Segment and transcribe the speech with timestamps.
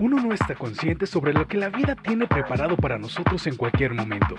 [0.00, 3.94] uno no está consciente sobre lo que la vida tiene preparado para nosotros en cualquier
[3.94, 4.36] momento.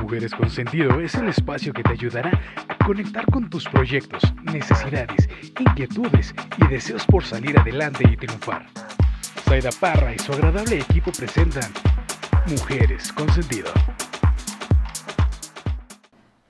[0.00, 2.30] Mujeres con Sentido es el espacio que te ayudará
[2.68, 8.66] a conectar con tus proyectos, necesidades, inquietudes y deseos por salir adelante y triunfar.
[9.44, 11.70] Zaida Parra y su agradable equipo presentan
[12.46, 13.72] Mujeres con Sentido.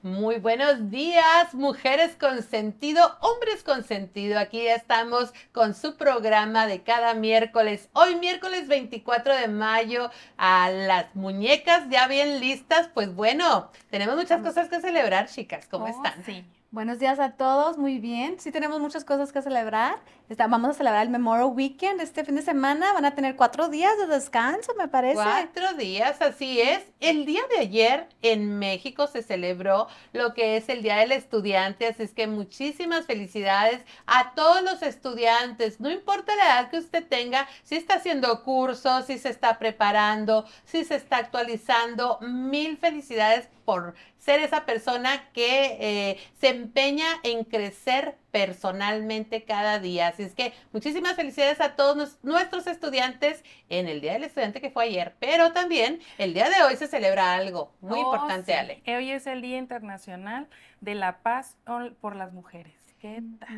[0.03, 4.37] Muy buenos días, mujeres con sentido, hombres con sentido.
[4.37, 7.89] Aquí estamos con su programa de cada miércoles.
[7.93, 12.89] Hoy miércoles 24 de mayo, a las muñecas ya bien listas.
[12.93, 15.69] Pues bueno, tenemos muchas cosas que celebrar, chicas.
[15.71, 16.25] ¿Cómo Oh, están?
[16.25, 16.45] Sí.
[16.73, 18.41] Buenos días a todos, muy bien.
[18.41, 19.97] Sí tenemos muchas cosas que celebrar.
[20.31, 22.95] Está- vamos a celebrar el Memorial Weekend este fin de semana.
[22.95, 25.17] Van a tener cuatro días de descanso, me parece.
[25.17, 26.81] Cuatro días, así es.
[26.99, 31.89] El día de ayer en México se celebró lo que es el Día del Estudiante,
[31.89, 37.07] así es que muchísimas felicidades a todos los estudiantes, no importa la edad que usted
[37.07, 43.51] tenga, si está haciendo cursos, si se está preparando, si se está actualizando, mil felicidades
[43.65, 50.09] por ser esa persona que eh, se empeña en crecer personalmente cada día.
[50.09, 54.61] Así es que muchísimas felicidades a todos nos- nuestros estudiantes en el Día del Estudiante
[54.61, 58.53] que fue ayer, pero también el día de hoy se celebra algo muy Oh, importante,
[58.53, 58.59] sí.
[58.59, 58.83] Ale.
[58.87, 60.49] Hoy es el Día Internacional
[60.81, 61.57] de la Paz
[62.01, 62.75] por las Mujeres.
[63.01, 63.49] ¿Qué tal?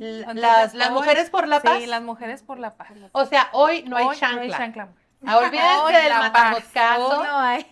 [0.00, 1.78] Entonces, Las, las hoy- mujeres por la paz.
[1.78, 2.88] Sí, las mujeres por la paz.
[3.12, 4.56] O sea, hoy no hay Hoy chancla.
[4.56, 4.88] chancla.
[5.26, 6.70] Ah, Olvídense Hoy del la matamos paz.
[6.72, 7.24] caso.
[7.24, 7.66] No hay.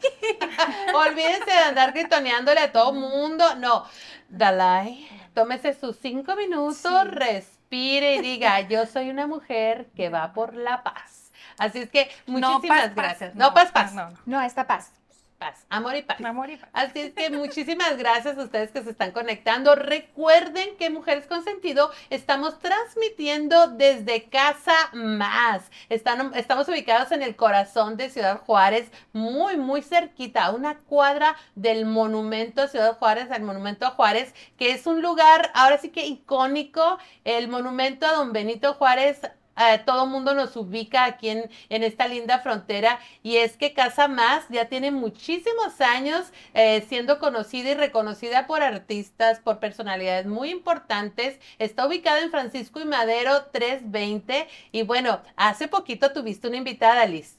[0.94, 3.54] Olvídense de andar gritoneándole a todo mundo.
[3.56, 3.84] No.
[4.28, 7.08] Dalai, tómese sus cinco minutos, Sí.
[7.10, 11.30] respire y diga, yo soy una mujer que va por la paz.
[11.58, 12.94] Así es que muchísimas paz.
[12.94, 13.34] gracias.
[13.34, 13.94] No, paz, paz.
[13.94, 14.18] No, no.
[14.26, 14.92] No, esta paz.
[15.38, 16.18] Paz, amor y paz.
[16.24, 16.70] Amor y paz.
[16.72, 19.74] Así es que muchísimas gracias a ustedes que se están conectando.
[19.74, 25.70] Recuerden que Mujeres con Sentido estamos transmitiendo desde Casa Más.
[25.90, 31.36] Están, estamos ubicados en el corazón de Ciudad Juárez, muy, muy cerquita, a una cuadra
[31.54, 35.90] del monumento a Ciudad Juárez, al monumento a Juárez, que es un lugar ahora sí
[35.90, 39.20] que icónico, el monumento a don Benito Juárez.
[39.56, 44.08] Eh, todo mundo nos ubica aquí en, en esta linda frontera y es que Casa
[44.08, 50.50] Más ya tiene muchísimos años eh, siendo conocida y reconocida por artistas, por personalidades muy
[50.50, 51.38] importantes.
[51.58, 57.36] Está ubicada en Francisco y Madero 320 y bueno, hace poquito tuviste una invitada, Liz.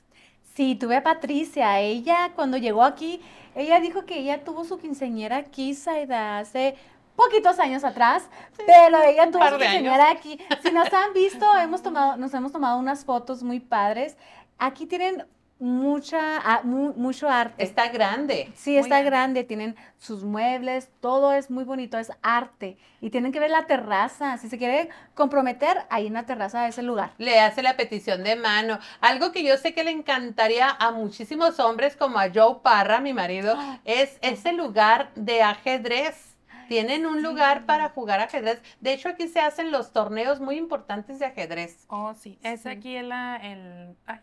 [0.56, 1.80] Sí, tuve a Patricia.
[1.82, 3.22] Ella, cuando llegó aquí,
[3.56, 6.76] ella dijo que ella tuvo su quinceañera aquí, Saida, hace
[7.18, 8.30] poquitos años atrás,
[8.66, 10.40] pero ella tuvo su quinceañera aquí.
[10.64, 14.16] Si nos han visto, hemos tomado, nos hemos tomado unas fotos muy padres.
[14.58, 15.26] Aquí tienen
[15.60, 17.64] mucha, ah, mu- mucho arte.
[17.64, 18.52] Está grande.
[18.56, 19.10] Sí, Muy está grande.
[19.10, 22.78] grande, tienen sus muebles, todo es muy bonito, es arte.
[23.02, 24.38] Y tienen que ver la terraza.
[24.38, 27.14] Si se quiere comprometer, ahí en la terraza de ese lugar.
[27.18, 28.78] Le hace la petición de mano.
[29.02, 33.14] Algo que yo sé que le encantaría a muchísimos hombres, como a Joe Parra, mi
[33.16, 36.37] marido, es ese lugar de ajedrez.
[36.68, 38.62] Tienen un lugar para jugar ajedrez.
[38.80, 41.86] De hecho, aquí se hacen los torneos muy importantes de ajedrez.
[41.88, 42.38] Oh, sí.
[42.44, 42.70] Es Sí.
[42.70, 44.20] aquí el, el, ay,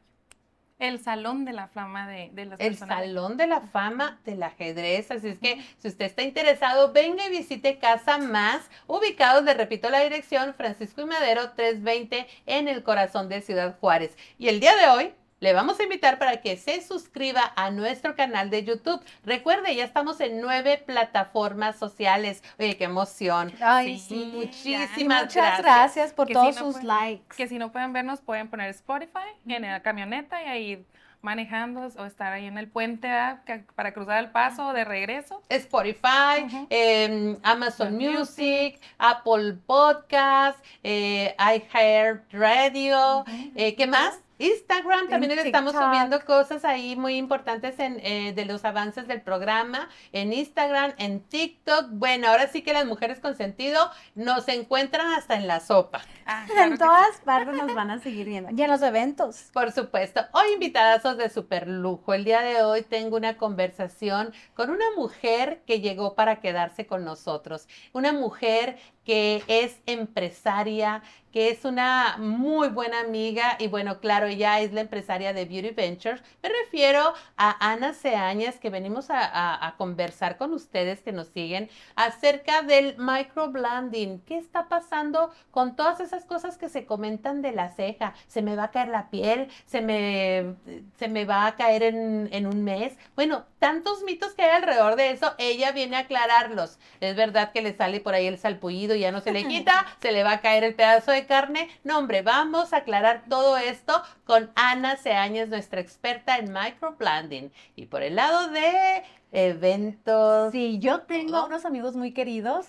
[0.80, 2.98] el salón de la flama de, de las El personas.
[2.98, 5.10] Salón de la Fama del Ajedrez.
[5.10, 9.88] Así es que si usted está interesado, venga y visite Casa Más, ubicados, le repito
[9.88, 14.16] la dirección, Francisco y Madero 320 en el corazón de Ciudad Juárez.
[14.36, 18.16] Y el día de hoy le vamos a invitar para que se suscriba a nuestro
[18.16, 18.98] canal de YouTube.
[19.26, 22.42] Recuerde, ya estamos en nueve plataformas sociales.
[22.58, 23.52] Oye, qué emoción.
[23.60, 24.30] Ay, Sí, sí.
[24.34, 25.62] Muchísimas Muchas gracias.
[25.62, 27.36] gracias por Que todos si no sus pueden- likes.
[27.36, 30.86] Que si no pueden vernos, pueden poner Spotify en la camioneta y ahí
[31.20, 33.08] manejando o estar ahí en el puente
[33.74, 35.42] para cruzar el paso de regreso.
[35.50, 38.18] Spotify, em, Amazon Music.
[38.18, 43.24] Music, Apple Podcast, eh, iHeartRadio,
[43.56, 44.20] eh, ¿qué más?
[44.38, 49.06] Instagram, también En le estamos subiendo cosas ahí muy importantes en, eh, de los avances
[49.06, 51.86] del programa, en Instagram, en TikTok.
[51.90, 56.02] Bueno, ahora sí que las mujeres con sentido nos encuentran hasta en la sopa.
[56.26, 58.50] Ah, claro En todas partes nos van a seguir viendo.
[58.50, 59.50] Y en los eventos.
[59.52, 60.22] Por supuesto.
[60.32, 62.14] Hoy invitadazos de super lujo.
[62.14, 67.04] El día de hoy tengo una conversación con una mujer que llegó para quedarse con
[67.04, 67.68] nosotros.
[67.92, 71.02] Una mujer que es empresaria,
[71.32, 75.70] que es una muy buena amiga y bueno, claro, ella es la empresaria de Beauty
[75.70, 76.22] Ventures.
[76.42, 82.62] Me refiero a Ana Seáñez, que venimos a conversar con ustedes que nos siguen acerca
[82.62, 84.20] del microblending.
[84.20, 88.14] ¿Qué está pasando con todas esas cosas que se comentan de la ceja?
[88.28, 89.48] ¿Se me va a caer la piel?
[89.66, 90.54] ¿Se me,
[90.98, 92.96] se me va a caer en, en un mes?
[93.16, 96.78] Bueno, tantos mitos que hay alrededor de eso, ella viene a aclararlos.
[97.00, 99.86] Es verdad que le sale por ahí el salpullido y ya no se le quita,
[100.00, 101.68] se le va a caer el pedazo de carne.
[101.84, 107.52] No, hombre, vamos a aclarar todo esto con Ana Seáñez, nuestra experta en microblending.
[107.76, 109.02] Y por el lado de
[109.32, 110.52] eventos.
[110.52, 112.66] Sí, yo tengo unos amigos muy queridos.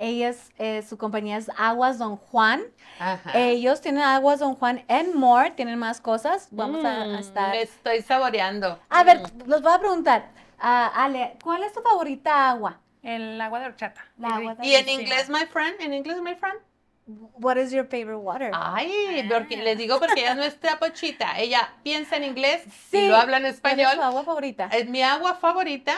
[0.00, 2.62] Ellas, eh, su compañía es Aguas Don Juan.
[3.00, 3.32] Ajá.
[3.36, 6.48] Ellos tienen Aguas Don Juan and more, tienen más cosas.
[6.52, 7.50] Vamos a- Mm, a, estar.
[7.50, 8.78] Me estoy saboreando.
[8.90, 9.48] A ver, Mm.
[9.48, 10.30] los voy a preguntar.
[10.60, 12.80] Ah, Ale, ¿cuál es tu favorita agua?
[13.02, 14.04] El agua de horchata.
[14.18, 15.80] La agua de ¿Y en inglés, my friend?
[15.80, 16.58] ¿En inglés, my friend?
[17.40, 18.50] What is your favorite water?
[18.52, 21.38] Ay, porque les digo porque ella no es pochita.
[21.38, 23.92] Ella piensa en inglés Sí, y lo habla en ¿Cuál es español.
[23.94, 24.68] tu agua favorita?
[24.70, 25.96] Es mi agua favorita,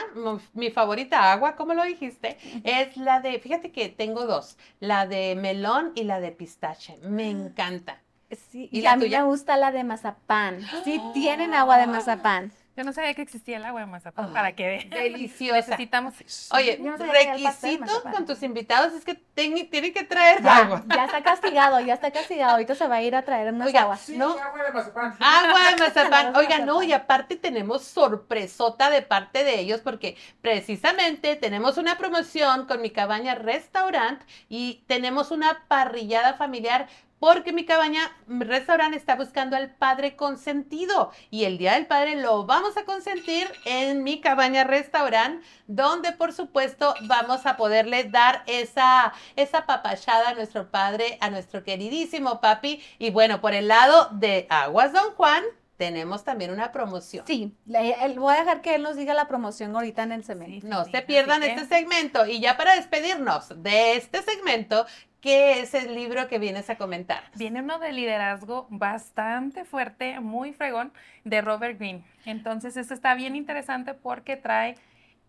[0.53, 5.35] mi favorita agua, como lo dijiste, es la de, fíjate que tengo dos, la de
[5.35, 6.97] melón y la de pistache.
[7.03, 7.99] Me encanta.
[8.31, 9.19] Sí, ¿Y y la a mí tuya?
[9.19, 10.61] me gusta la de mazapán.
[10.85, 12.53] Sí, tienen agua de mazapán.
[12.77, 14.31] Yo no sabía que existía el agua de mazapán.
[14.31, 14.89] Para que vean.
[14.89, 15.71] Deliciosa.
[15.71, 16.13] Necesitamos.
[16.53, 18.13] Oye, no sabía que había pastel de requisito mazapán.
[18.13, 20.83] con tus invitados es que ten- tienen que traer Ya, agua.
[20.87, 22.51] ya está castigado, ya está castigado.
[22.53, 24.07] Ahorita se va a ir a traer unas Oiga, aguas.
[24.09, 25.15] no, agua de mazapán.
[25.19, 26.35] Agua de mazapán.
[26.37, 32.67] Oiga, no, y aparte tenemos sorpresota de parte de ellos porque precisamente tenemos una promoción
[32.67, 36.87] con mi cabaña restaurant y tenemos una parrillada familiar
[37.21, 42.15] porque mi cabaña mm, restaurant está buscando al padre consentido y el día del padre
[42.15, 48.41] lo vamos a consentir en mi cabaña restaurant donde por supuesto vamos a poderle dar
[48.47, 54.09] esa esa papachada a nuestro padre, a nuestro queridísimo papi y bueno, por el lado
[54.13, 55.43] de Aguas Don Juan
[55.77, 57.25] tenemos también una promoción.
[57.27, 60.67] Sí, le- voy a dejar que él nos diga la promoción ahorita en el segmento.
[60.67, 62.27] No Sí, se pierdan este segmento.
[62.27, 64.85] Y ya para despedirnos de este segmento,
[65.21, 67.23] ¿qué es el libro que vienes a comentar?
[67.35, 70.91] Viene uno de liderazgo bastante fuerte, muy fregón,
[71.23, 72.03] de Robert Greene.
[72.25, 74.75] Entonces, esto está bien interesante porque trae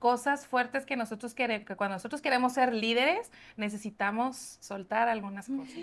[0.03, 5.75] cosas fuertes que nosotros queremos, que cuando nosotros queremos ser líderes, necesitamos soltar algunas cosas.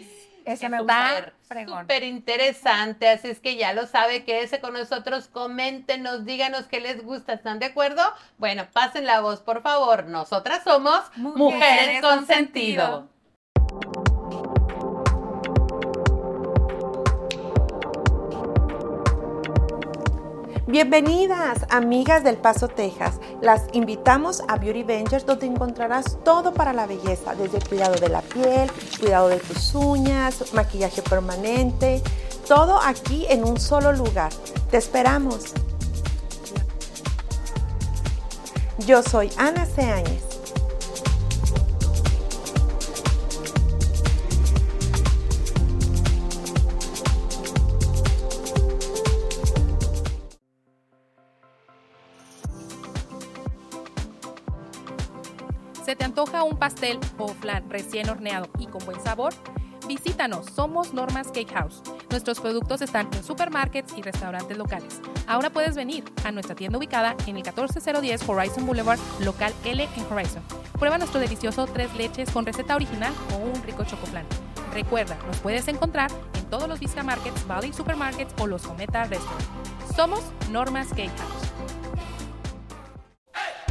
[0.44, 1.82] Ese Está me fregón.
[1.84, 7.02] súper interesante, así es que ya lo sabe, quédese con nosotros, coméntenos, díganos qué les
[7.02, 8.02] gusta, ¿están de acuerdo?
[8.38, 10.04] Bueno, pasen la voz, por favor.
[10.08, 13.08] Nosotras somos Mujeres Mujeres con Sentido.
[20.70, 23.20] Bienvenidas, amigas del Paso, Texas.
[23.42, 28.22] Las invitamos a Beauty Ventures, donde encontrarás todo para la belleza, desde cuidado de la
[28.22, 28.70] piel,
[29.00, 32.04] cuidado de tus uñas, maquillaje permanente,
[32.48, 34.32] todo aquí en un solo lugar.
[34.70, 35.56] Te esperamos.
[38.86, 40.39] Yo soy Ana Seáñez.
[55.90, 59.34] ¿Se te antoja un pastel o flan recién horneado y con buen sabor?
[59.88, 61.82] Visítanos, somos Normas Cake House.
[62.12, 65.02] Nuestros productos están en supermarkets y restaurantes locales.
[65.26, 70.14] Ahora puedes venir a nuestra tienda ubicada en el 14010 Horizon Boulevard, local L en
[70.14, 70.44] Horizon.
[70.78, 74.28] Prueba nuestro delicioso tres leches con receta original o un rico chocoflan.
[74.72, 79.44] Recuerda, nos puedes encontrar en todos los Vista Markets, Valley Supermarkets o los Cometa Restaurant.
[79.96, 80.22] Somos
[80.52, 81.39] Normas Cake House.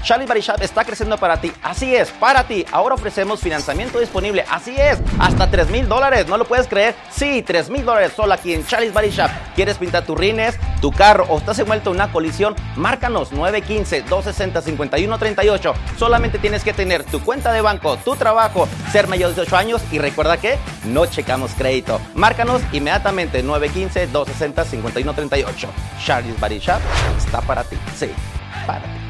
[0.09, 1.53] Charlie Body está creciendo para ti.
[1.63, 2.65] Así es, para ti.
[2.73, 4.43] Ahora ofrecemos financiamiento disponible.
[4.51, 6.27] Así es, hasta 3 mil dólares.
[6.27, 6.95] ¿No lo puedes creer?
[7.11, 9.11] Sí, 3 mil dólares solo aquí en Charlie's Body.
[9.55, 12.57] ¿Quieres pintar tus rines, tu carro o estás envuelto en una colisión?
[12.77, 15.75] Márcanos 915-260-5138.
[15.99, 19.83] Solamente tienes que tener tu cuenta de banco, tu trabajo, ser mayor de 18 años
[19.93, 20.57] y recuerda que
[20.87, 22.01] no checamos crédito.
[22.15, 25.69] Márcanos inmediatamente 915-260-5138.
[26.03, 26.81] Charlie's Body Shop
[27.19, 27.77] está para ti.
[27.95, 28.09] Sí,
[28.67, 29.08] para ti.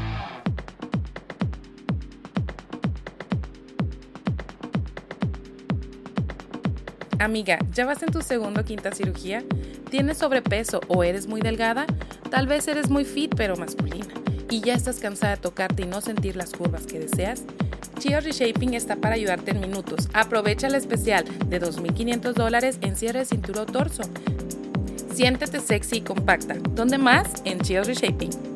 [7.19, 9.43] Amiga, ¿ya vas en tu segundo o quinta cirugía?
[9.89, 11.85] ¿Tienes sobrepeso o eres muy delgada?
[12.31, 14.13] Tal vez eres muy fit pero masculina
[14.49, 17.43] y ya estás cansada de tocarte y no sentir las curvas que deseas.
[17.99, 20.07] Chia Reshaping está para ayudarte en minutos.
[20.13, 24.03] Aprovecha el especial de 2.500 dólares en cierre de cintura o torso.
[25.13, 26.55] Siéntete sexy y compacta.
[26.71, 27.27] ¿Dónde más?
[27.43, 28.48] En Chia Reshaping.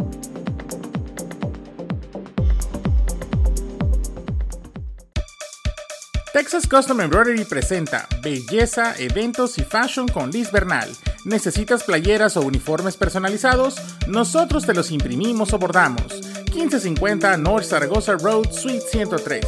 [6.34, 10.90] Texas Custom Embroidery presenta Belleza, Eventos y Fashion con Liz Bernal.
[11.26, 13.76] ¿Necesitas playeras o uniformes personalizados?
[14.08, 16.24] Nosotros te los imprimimos o bordamos.
[16.46, 19.46] 1550 North Zaragoza Road, Suite 103.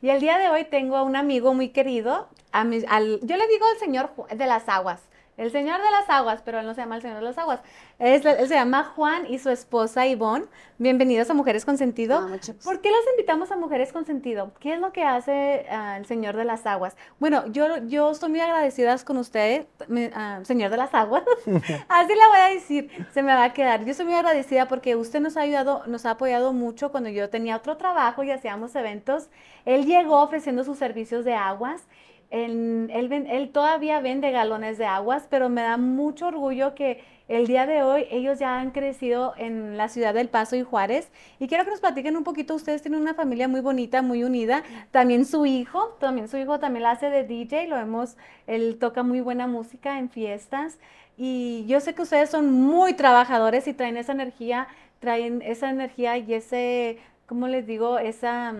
[0.00, 2.30] Y el día de hoy tengo a un amigo muy querido.
[2.54, 5.09] yo le digo al señor de las aguas.
[5.40, 7.60] El señor de las aguas, pero él no se llama el señor de las aguas.
[7.98, 10.44] Es- él se llama Juan y su esposa Ivonne.
[10.76, 12.18] Bienvenidos a Mujeres con Sentido.
[12.30, 12.36] Ah.
[12.62, 14.52] ¿Por qué los invitamos a Mujeres con Sentido?
[14.60, 16.94] ¿Qué es lo que hace ah, el señor de las aguas?
[17.18, 21.22] Bueno, yo, yo estoy muy agradecida con usted, me- ah, señor de las aguas.
[21.88, 23.82] Así le voy a decir, se me va a quedar.
[23.86, 27.30] Yo estoy muy agradecida porque usted nos ha ayudado, nos ha apoyado mucho cuando yo
[27.30, 29.30] tenía otro trabajo y hacíamos eventos.
[29.64, 31.82] Él llegó ofreciendo sus servicios de aguas.
[32.30, 37.64] Él, él todavía vende galones de aguas, pero me da mucho orgullo que el día
[37.64, 41.12] de hoy ellos ya han crecido en la ciudad del Paso y Juárez.
[41.38, 42.56] Y quiero que nos platiquen un poquito.
[42.56, 44.64] Ustedes tienen una familia muy bonita, muy unida.
[44.90, 47.68] También su hijo, también su hijo también la hace de DJ.
[47.68, 48.16] Lo vemos,
[48.48, 50.80] él toca muy buena música en fiestas.
[51.16, 54.66] Y yo sé que ustedes son muy trabajadores y traen esa energía,
[54.98, 58.00] traen esa energía y ese, ¿cómo les digo?
[58.00, 58.54] Esa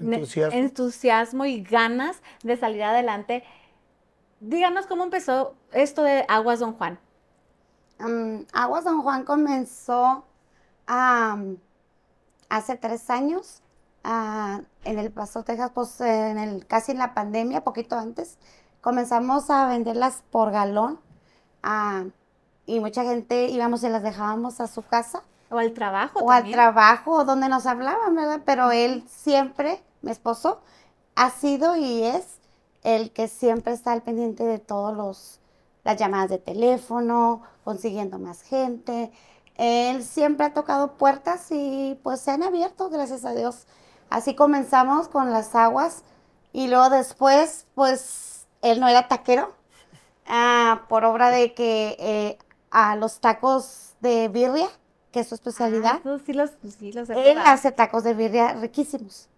[0.00, 0.58] Entusiasmo.
[0.58, 3.44] entusiasmo y ganas de salir adelante.
[4.40, 6.98] Díganos cómo empezó esto de Aguas Don Juan.
[7.98, 10.24] Mm, Aguas Don Juan comenzó
[12.48, 13.62] hace tres años
[14.04, 18.38] ah, en El Paso, Texas, pues en el, casi en la pandemia, poquito antes.
[18.80, 21.00] Comenzamos a venderlas por galón
[21.62, 22.04] ah,
[22.64, 26.50] y mucha gente íbamos y las dejábamos a su casa O al trabajo o al
[26.50, 28.42] trabajo o donde nos hablaban, ¿verdad?
[28.44, 30.60] Pero él siempre, mi esposo,
[31.14, 32.38] ha sido y es
[32.82, 35.40] el que siempre está al pendiente de todos los
[35.84, 39.10] las llamadas de teléfono, consiguiendo más gente.
[39.54, 43.66] Él siempre ha tocado puertas y pues se han abierto, gracias a Dios.
[44.10, 46.02] Así comenzamos con las aguas
[46.52, 49.54] y luego después, pues él no era taquero,
[50.26, 52.38] ah, por obra de que eh,
[52.70, 54.68] a los tacos de birria,
[55.10, 59.28] que es su especialidad, Ah, sí los, sí los él hace tacos de birria riquísimos.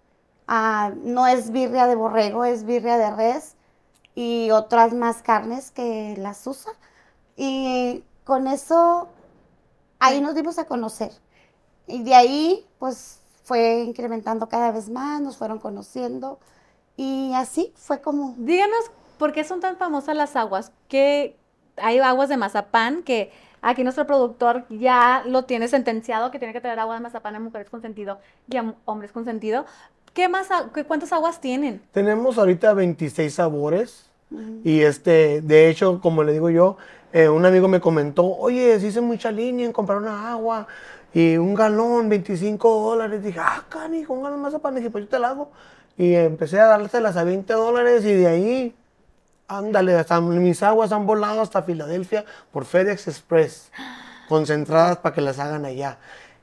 [0.53, 3.55] Ah, no es birria de borrego, es birria de res
[4.17, 6.73] y otras más carnes que las usa.
[7.37, 9.09] Y con eso,
[10.01, 11.13] ahí nos dimos a conocer.
[11.87, 16.41] Y de ahí, pues, fue incrementando cada vez más, nos fueron conociendo.
[16.97, 18.35] Y así fue como...
[18.37, 20.73] Díganos por qué son tan famosas las aguas.
[20.89, 21.39] Que
[21.77, 23.31] hay aguas de mazapán que
[23.63, 27.41] aquí nuestro productor ya lo tiene sentenciado que tiene que traer agua de mazapán a
[27.41, 29.65] mujeres con sentido y a hombres con sentido.
[30.15, 31.81] ¿Qué más, qué- cuántas aguas tienen?
[31.93, 34.07] Tenemos ahorita 26 sabores
[34.65, 36.77] y este, de hecho, como le digo yo,
[37.13, 40.67] eh, un amigo me comentó, oye, se hice mucha línea en comprar una agua
[41.13, 43.23] y un galón, 25 dólares.
[43.25, 44.77] Dije, ah, canijo, un galón más de pan.
[44.77, 45.51] Dije, pues yo te la hago.
[45.99, 48.75] Y empecé a dárselas a 20 dólares y de ahí,
[49.49, 53.73] ándale, hasta mis aguas han volado hasta Filadelfia por FedEx Express,
[54.29, 55.99] concentradas para que las hagan allá.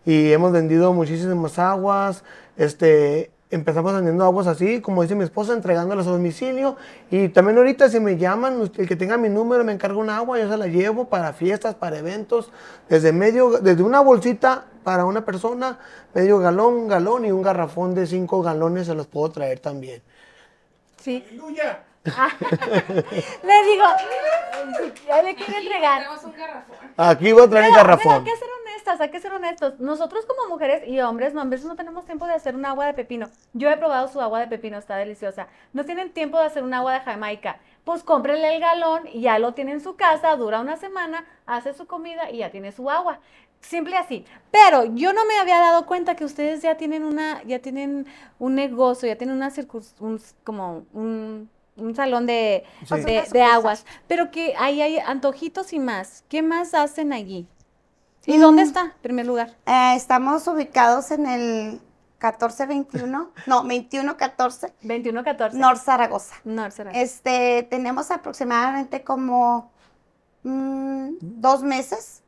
[0.06, 2.24] Y hemos vendido muchísimas aguas,
[2.58, 6.76] este, empezamos vendiendo aguas así, como dice mi esposa, entregándolas a domicilio.
[7.10, 10.40] Y también ahorita si me llaman, el que tenga mi número me encarga un agua,
[10.40, 12.52] yo se la llevo para fiestas, para eventos,
[12.90, 15.80] desde medio, desde una bolsita para una persona,
[16.14, 20.02] medio galón, un galón y un garrafón de cinco galones se los puedo traer también.
[21.02, 21.26] Sí.
[23.44, 23.84] Le digo,
[25.06, 26.04] ya le quiero entregar.
[26.96, 28.57] Aquí voy a traer el Pero, pero
[28.88, 29.80] hay que ser honestas, hay que ser honestos.
[29.80, 32.86] Nosotros como mujeres y hombres, no, a veces no tenemos tiempo de hacer un agua
[32.86, 33.28] de pepino.
[33.54, 35.48] Yo he probado su agua de pepino, está deliciosa.
[35.74, 37.60] No tienen tiempo de hacer un agua de Jamaica.
[37.84, 41.74] Pues cómprenle el galón y ya lo tiene en su casa, dura una semana, hace
[41.74, 43.20] su comida y ya tiene su agua.
[43.62, 44.24] Simple así.
[44.52, 48.06] Pero yo no me había dado cuenta que ustedes ya tienen una, ya tienen
[48.40, 53.02] un negocio, ya tienen una circun- un- como un, un salón de, Sí.
[53.02, 53.86] de, de aguas.
[54.08, 56.24] Pero que ahí hay antojitos y más.
[56.30, 57.48] ¿Qué más hacen allí?
[58.28, 59.56] ¿Y dónde está, en primer lugar?
[59.66, 61.82] Eh, estamos ubicados en el
[62.20, 65.58] 1421, no, 2114, 2114.
[65.58, 66.36] North Zaragoza.
[66.44, 66.92] North será.
[66.92, 69.72] Este, tenemos aproximadamente como
[70.44, 72.22] mm, dos meses.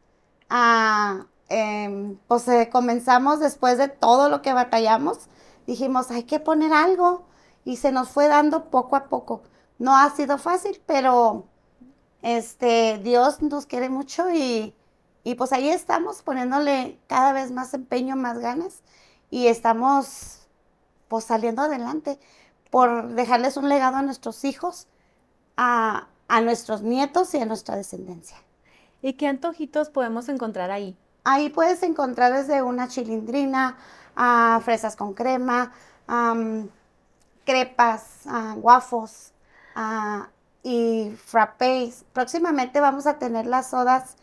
[0.49, 5.27] Ah, em, pues eh, comenzamos después de todo lo que batallamos.
[5.67, 7.27] Dijimos, hay que poner algo.
[7.65, 9.43] Y se nos fue dando poco a poco.
[9.79, 11.45] No ha sido fácil, pero
[12.21, 14.73] este, Dios nos quiere mucho y,
[15.23, 18.81] y pues ahí estamos poniéndole cada vez más empeño, más ganas.
[19.29, 20.47] Y estamos
[21.07, 22.19] pues saliendo adelante
[22.71, 24.87] por dejarles un legado a nuestros hijos,
[25.57, 28.37] a, a nuestros nietos y a nuestra descendencia.
[29.01, 30.97] ¿Y qué antojitos podemos encontrar ahí?
[31.23, 33.77] Ahí puedes encontrar desde una chilindrina,
[34.15, 35.71] a fresas con crema,
[36.07, 36.69] am,
[37.45, 39.33] crepas, ah, guafos
[39.75, 40.29] ah,
[40.63, 42.05] y frappés.
[42.13, 44.17] Próximamente vamos a tener las sodas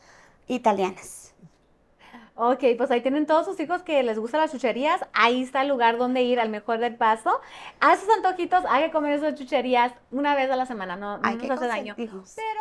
[0.47, 1.23] italianas.
[2.39, 5.01] Ok, pues ahí tienen todos sus hijos que les gustan las chucherías.
[5.15, 7.41] Ahí está el lugar donde ir al mejor del paso.
[7.81, 11.27] A esos antojitos hay que comer esas chucherías una vez a la semana, no, no
[11.27, 11.95] Hay nos que hace daño.
[11.97, 12.11] Pero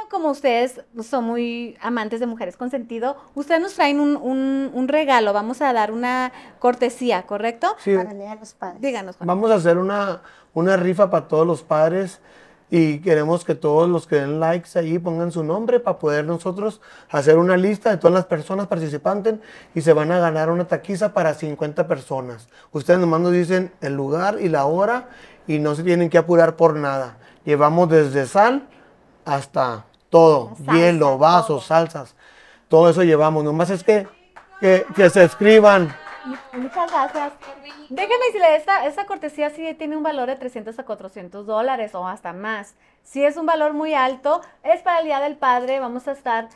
[0.09, 4.87] como ustedes son muy amantes de mujeres con sentido, ustedes nos traen un, un- un
[4.87, 5.33] regalo.
[5.33, 7.75] Vamos a dar una cortesía, ¿correcto?
[7.79, 8.79] Sí, Para el Día de los padres.
[8.79, 9.27] Díganos, Juan.
[9.27, 10.21] vamos a hacer una,
[10.53, 12.21] una rifa para todos los padres
[12.69, 16.81] y queremos que todos los que den likes ahí pongan su nombre para poder nosotros
[17.09, 19.35] hacer una lista de todas las personas participantes
[19.75, 22.47] y se van a ganar una taquiza para 50 personas.
[22.71, 25.09] Ustedes nomás nos dicen el lugar y la hora
[25.47, 27.17] y no se tienen que apurar por nada.
[27.45, 28.67] Llevamos desde sal
[29.25, 31.61] hasta todo, Salsa, hielo, vasos, todo.
[31.61, 32.15] salsas,
[32.67, 33.43] todo eso llevamos.
[33.43, 34.07] Nomás es que,
[34.59, 35.95] que, que se escriban.
[36.57, 37.33] Muchas gracias.
[37.89, 42.07] Déjenme decirle, esta, esta cortesía sí tiene un valor de 300 a 400 dólares o
[42.07, 42.75] hasta más.
[43.03, 46.49] Si es un valor muy alto, es para el Día del Padre, vamos a estar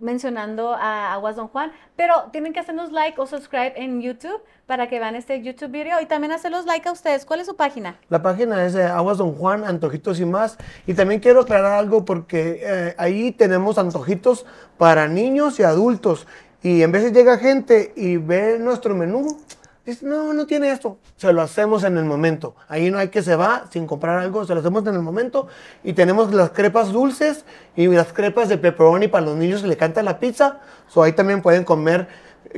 [0.00, 4.88] mencionando a Aguas Don Juan, pero tienen que hacernos like o subscribe en YouTube para
[4.88, 7.26] que vean este YouTube video y también hacerlos like a ustedes.
[7.26, 7.98] ¿Cuál es su página?
[8.08, 10.56] La página es de Aguas Don Juan, Antojitos y más.
[10.86, 14.46] Y también quiero aclarar algo porque eh, ahí tenemos antojitos
[14.78, 16.26] para niños y adultos.
[16.64, 19.38] Y en veces llega gente y ve nuestro menú,
[19.84, 20.96] dice, no, no tiene esto.
[21.18, 22.56] Se lo hacemos en el momento.
[22.68, 25.46] Ahí no hay que se va sin comprar algo, se lo hacemos en el momento.
[25.82, 27.44] Y tenemos las crepas dulces
[27.76, 30.60] y las crepas de pepperoni para los niños que le canta la pizza.
[30.88, 32.08] So ahí también pueden comer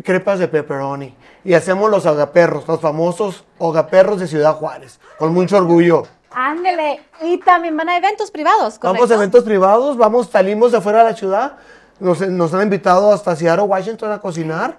[0.04, 1.16] crepas de pepperoni.
[1.42, 6.04] Y hacemos los agaperros, los famosos agaperros de Ciudad Juárez, con mucho orgullo.
[6.30, 7.00] Ándele.
[7.22, 8.92] Y también van a eventos privados, ¿correcto?
[8.92, 11.56] Vamos a eventos privados, vamos, salimos de fuera de la ciudad.
[12.00, 14.78] Nos, nos han invitado hasta Seattle, Washington a cocinar.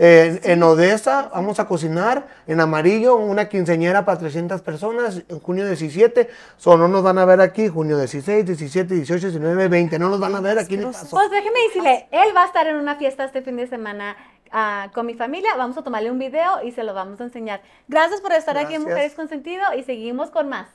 [0.00, 2.26] Eh, En Odessa vamos a cocinar.
[2.46, 5.22] En Amarillo, una quinceñera para 300 personas.
[5.28, 6.30] En junio 17.
[6.56, 7.68] So, no nos van a ver aquí.
[7.68, 9.98] Junio 16, 17, 18, 19, 20.
[9.98, 11.08] No nos van a ver aquí en el paso.
[11.10, 14.16] Pues déjeme decirle, él va a estar en una fiesta este fin de semana
[14.52, 15.50] ah, con mi familia.
[15.56, 17.60] Vamos a tomarle un video y se lo vamos a enseñar.
[17.88, 18.82] Gracias por estar aquí en.
[18.82, 20.68] Mujeres con Sentido y seguimos con más.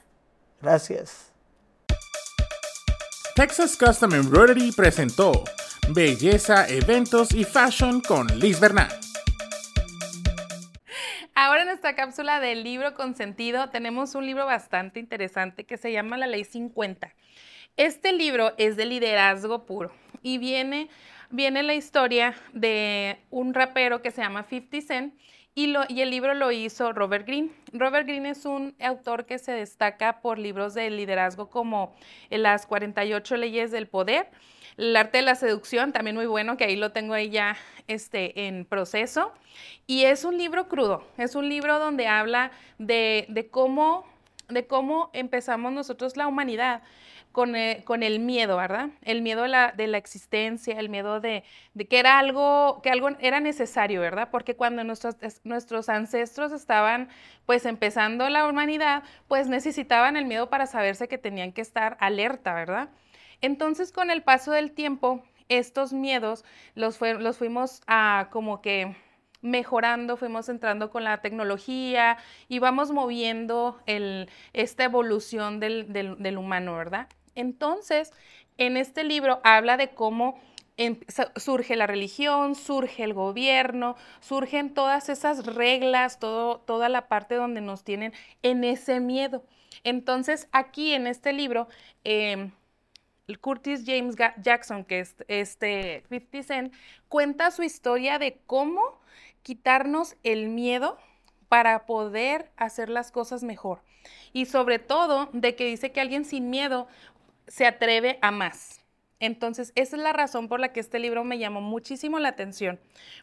[0.61, 1.31] Gracias.
[3.35, 5.31] Texas Custom Embroidery presentó
[5.89, 8.87] Belleza, Eventos y Fashion con Liz Bernal.
[11.35, 16.17] Ahora en nuestra cápsula del libro consentido tenemos un libro bastante interesante que se llama
[16.17, 17.13] La Ley 50.
[17.75, 19.91] Este libro es de liderazgo puro
[20.21, 20.89] y viene,
[21.29, 25.13] viene la historia de un rapero que se llama 50 Cent
[25.55, 27.51] y, lo, y el libro lo hizo Robert Greene.
[27.73, 31.93] Robert Greene es un autor que se destaca por libros de liderazgo como
[32.29, 34.29] Las 48 leyes del poder,
[34.77, 37.55] El arte de la seducción, también muy bueno, que ahí lo tengo ahí ya
[37.87, 39.31] este, en proceso.
[39.87, 44.05] Y es un libro crudo, es un libro donde habla de, cómo,
[44.49, 46.81] de cómo empezamos nosotros la humanidad
[47.31, 48.89] con, eh, con el miedo, ¿verdad?
[49.01, 52.89] El miedo de la, de la existencia, el miedo de, de que era algo, que
[52.91, 54.29] algo era necesario, ¿verdad?
[54.31, 57.09] Porque cuando nuestros, es- nuestros ancestros estaban
[57.47, 62.53] pues empezando la humanidad, pues necesitaban el miedo para saberse que tenían que estar alerta,
[62.53, 62.89] ¿verdad?
[63.43, 68.95] Entonces, con el paso del tiempo, estos miedos los, los fuimos a como que
[69.41, 73.81] mejorando, fuimos entrando con la tecnología y vamos moviendo
[74.53, 77.09] esta evolución del, humano, ¿verdad?
[77.35, 78.13] Entonces,
[78.57, 80.39] en este libro habla de cómo
[81.35, 87.83] surge la religión, surge el gobierno, surgen todas esas reglas, toda la parte donde nos
[87.83, 89.43] tienen en ese miedo.
[89.83, 91.67] Entonces, aquí en este libro,
[92.05, 92.51] em,
[93.27, 96.73] el Curtis James Jackson, que es este 50 Cent,
[97.07, 98.99] cuenta su historia de cómo
[99.43, 100.97] quitarnos el miedo
[101.47, 103.81] para poder hacer las cosas mejor.
[104.33, 106.87] Y sobre todo de que dice que alguien sin miedo
[107.47, 108.81] se atreve a más.
[109.19, 112.79] Entonces, esa es la razón por la que este libro me llamó muchísimo la atención,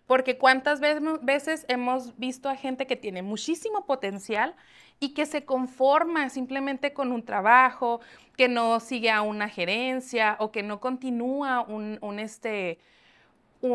[0.06, 4.56] porque cuántas ve- veces hemos visto a gente que tiene muchísimo potencial
[5.00, 8.00] y que se conforma simplemente con un trabajo,
[8.36, 12.78] que no sigue a una gerencia o que no continúa un, este,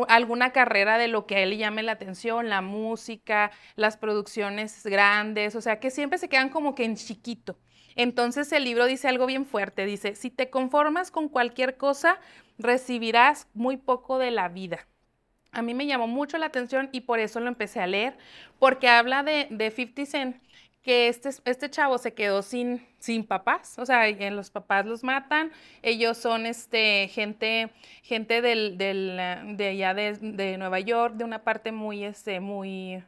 [0.08, 5.56] alguna carrera de lo que a él llame la atención, la música, las producciones grandes,
[5.56, 7.58] o sea, que siempre se quedan como que en chiquito.
[7.96, 12.20] Entonces el libro dice algo bien fuerte, dice, si te conformas con cualquier cosa,
[12.58, 14.86] recibirás muy poco de la vida.
[15.52, 18.18] A mí me llamó mucho la atención y por eso lo empecé a leer,
[18.58, 20.36] porque habla de, de 50 Cent,
[20.86, 25.50] que este, este chavo se quedó sin, sin papás, o sea, los papás los matan,
[25.82, 27.70] ellos son este, gente,
[28.04, 29.16] gente del, del,
[29.56, 33.02] de allá de, de Nueva York, de una parte muy, este, muy,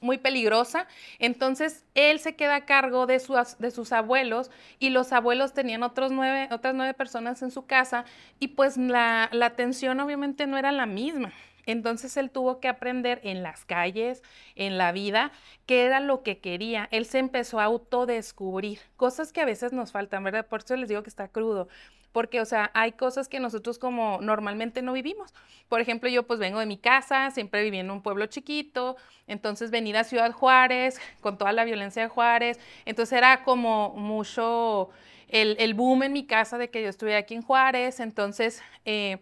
[0.00, 0.88] muy peligrosa.
[1.20, 4.50] Entonces, él se queda a cargo de, sus de sus abuelos
[4.80, 8.06] y los abuelos tenían otros nueve, otras nueve personas en su casa
[8.40, 11.32] y pues la, la atención obviamente no era la misma.
[11.66, 14.22] Entonces él tuvo que aprender en las calles,
[14.54, 15.32] en la vida,
[15.66, 16.88] qué era lo que quería.
[16.90, 20.46] Él se empezó a autodescubrir, cosas que a veces nos faltan, ¿verdad?
[20.46, 21.68] Por eso les digo que está crudo.
[22.12, 25.34] Porque, o sea, hay cosas que nosotros como normalmente no vivimos.
[25.68, 28.96] Por ejemplo, yo pues vengo de mi casa, siempre viví en un pueblo chiquito,
[29.26, 34.90] entonces venir a Ciudad Juárez con toda la violencia de Juárez, entonces era como mucho
[35.28, 39.18] el, boom en mi casa de que yo estuve aquí en Juárez, entonces eh,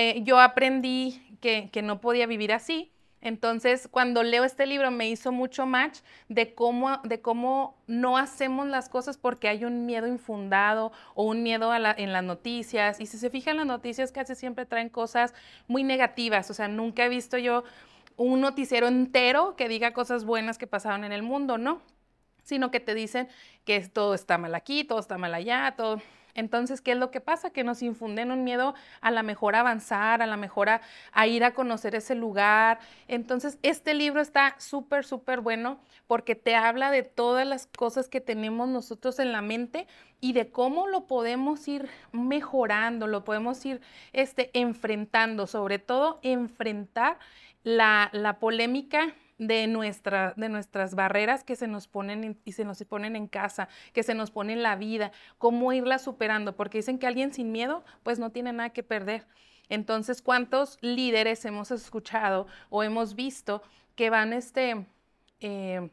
[0.00, 2.90] eh, yo aprendí que, que no podía vivir así.
[3.22, 5.98] Entonces, cuando leo este libro me hizo mucho match
[6.30, 11.42] de cómo, de cómo no hacemos las cosas porque hay un miedo infundado o un
[11.42, 12.98] miedo a la- en las noticias.
[12.98, 15.34] Y si se fijan, las noticias casi siempre traen cosas
[15.68, 16.50] muy negativas.
[16.50, 17.62] O sea, nunca he visto yo
[18.16, 21.82] un noticiero entero que diga cosas buenas que pasaron en el mundo, ¿no?
[22.42, 23.28] Sino que te dicen
[23.64, 26.00] que todo está mal aquí, todo está mal allá, todo.
[26.34, 27.50] Entonces, ¿qué es lo que pasa?
[27.50, 30.80] Que nos infunden un miedo a la mejor avanzar, a la mejor a,
[31.12, 32.78] a ir a conocer ese lugar.
[33.08, 38.20] Entonces, este libro está súper, súper bueno porque te habla de todas las cosas que
[38.20, 39.86] tenemos nosotros en la mente
[40.20, 43.80] y de cómo lo podemos ir mejorando, lo podemos ir
[44.12, 47.18] este, enfrentando, sobre todo enfrentar
[47.62, 52.66] la, la polémica de, nuestra, de nuestras barreras que se nos ponen en- y se
[52.66, 56.78] nos ponen en casa, que se nos pone en la vida, cómo irla superando, porque
[56.78, 59.26] dicen que alguien sin miedo pues no tiene nada que perder.
[59.70, 63.62] Entonces, ¿cuántos líderes hemos escuchado o hemos visto
[63.94, 64.86] que van este,
[65.40, 65.88] eh,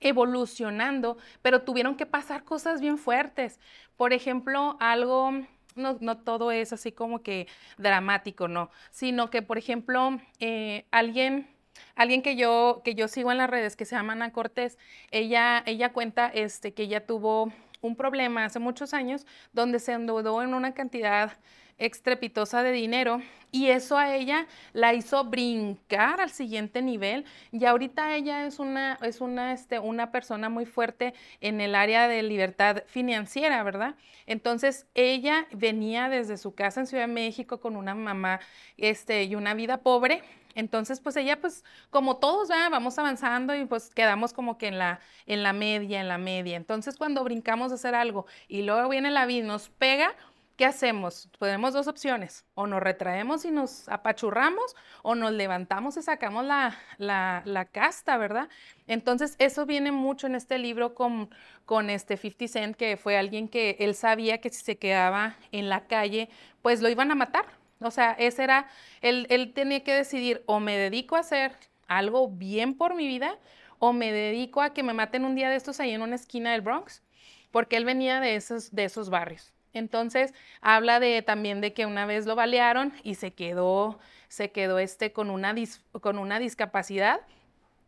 [0.00, 3.60] evolucionando, pero tuvieron que pasar cosas bien fuertes?
[3.96, 5.30] Por ejemplo, algo,
[5.74, 7.46] no, no todo es así como que
[7.78, 11.53] dramático, no, sino que, por ejemplo, eh, alguien
[11.94, 14.78] Alguien que yo, que yo sigo en las redes, que se llama Ana Cortés,
[15.10, 20.42] ella, ella cuenta este, que ella tuvo un problema hace muchos años donde se endeudó
[20.42, 21.32] en una cantidad
[21.78, 28.14] estrepitosa de dinero y eso a ella la hizo brincar al siguiente nivel y ahorita
[28.14, 32.84] ella es una es una este una persona muy fuerte en el área de libertad
[32.86, 33.96] financiera, ¿verdad?
[34.26, 38.40] Entonces, ella venía desde su casa en Ciudad de México con una mamá
[38.76, 40.22] este y una vida pobre
[40.54, 45.00] entonces, pues ella, pues como todos, vamos avanzando y pues quedamos como que en la,
[45.26, 46.56] en la media, en la media.
[46.56, 50.14] Entonces, cuando brincamos a hacer algo y luego viene la vida y nos pega,
[50.56, 51.28] ¿qué hacemos?
[51.38, 56.76] Tenemos dos opciones, o nos retraemos y nos apachurramos, o nos levantamos y sacamos la,
[56.98, 58.48] la, la casta, ¿verdad?
[58.86, 61.30] Entonces, eso viene mucho en este libro con,
[61.64, 65.68] con este 50 Cent, que fue alguien que él sabía que si se quedaba en
[65.68, 66.28] la calle,
[66.62, 67.46] pues lo iban a matar.
[67.80, 68.68] O sea, ese era,
[69.00, 71.52] él, él tenía que decidir o me dedico a hacer
[71.86, 73.38] algo bien por mi vida
[73.78, 76.52] o me dedico a que me maten un día de estos ahí en una esquina
[76.52, 77.02] del Bronx,
[77.50, 79.52] porque él venía de esos, de esos barrios.
[79.74, 84.78] Entonces, habla de también de que una vez lo balearon y se quedó, se quedó
[84.78, 85.54] este con una,
[86.00, 87.20] con una discapacidad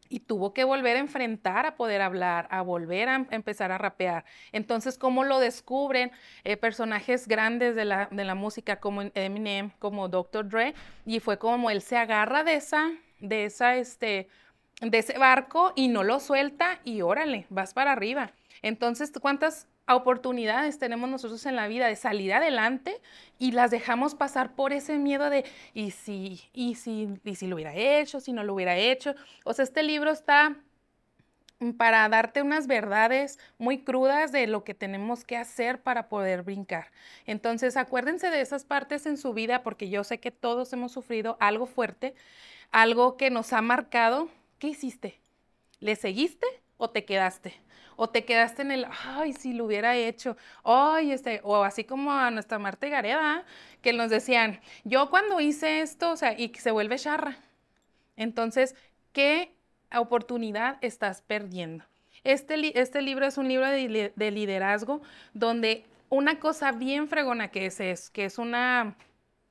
[0.08, 3.78] y tuvo que volver a enfrentar a poder hablar, a volver a em- empezar a
[3.78, 4.24] rapear.
[4.52, 6.10] Entonces, ¿cómo lo descubren
[6.44, 10.48] eh, personajes grandes de la, de la música como Eminem, como Dr.
[10.48, 10.74] Dre?
[11.04, 12.90] Y fue como él se agarra de esa,
[13.20, 14.28] de esa, este,
[14.80, 18.32] de ese barco y no lo suelta y órale, vas para arriba.
[18.62, 23.00] Entonces, ¿cuántas oportunidades tenemos nosotros en la vida de salir adelante
[23.38, 27.56] y las dejamos pasar por ese miedo de, ¿y si, y si, y si lo
[27.56, 29.14] hubiera hecho, si no lo hubiera hecho?
[29.44, 30.56] O sea, este libro está
[31.78, 36.90] para darte unas verdades muy crudas de lo que tenemos que hacer para poder brincar.
[37.24, 41.36] Entonces, acuérdense de esas partes en su vida porque yo sé que todos hemos sufrido
[41.40, 42.14] algo fuerte,
[42.72, 44.28] algo que nos ha marcado.
[44.58, 45.18] ¿Qué hiciste?
[45.80, 47.54] ¿Le seguiste o te quedaste?
[47.96, 52.12] O te quedaste en el, ay, si lo hubiera hecho, ay, este, o así como
[52.12, 53.44] a nuestra Marta Gareda,
[53.82, 57.38] que nos decían, yo cuando hice esto, o sea, y se vuelve charra.
[58.16, 58.74] Entonces,
[59.12, 59.54] ¿qué
[59.96, 61.84] oportunidad estás perdiendo?
[62.24, 65.02] Este, este libro es un libro de, li- de liderazgo
[65.34, 68.96] donde una cosa bien fregona que es, que es una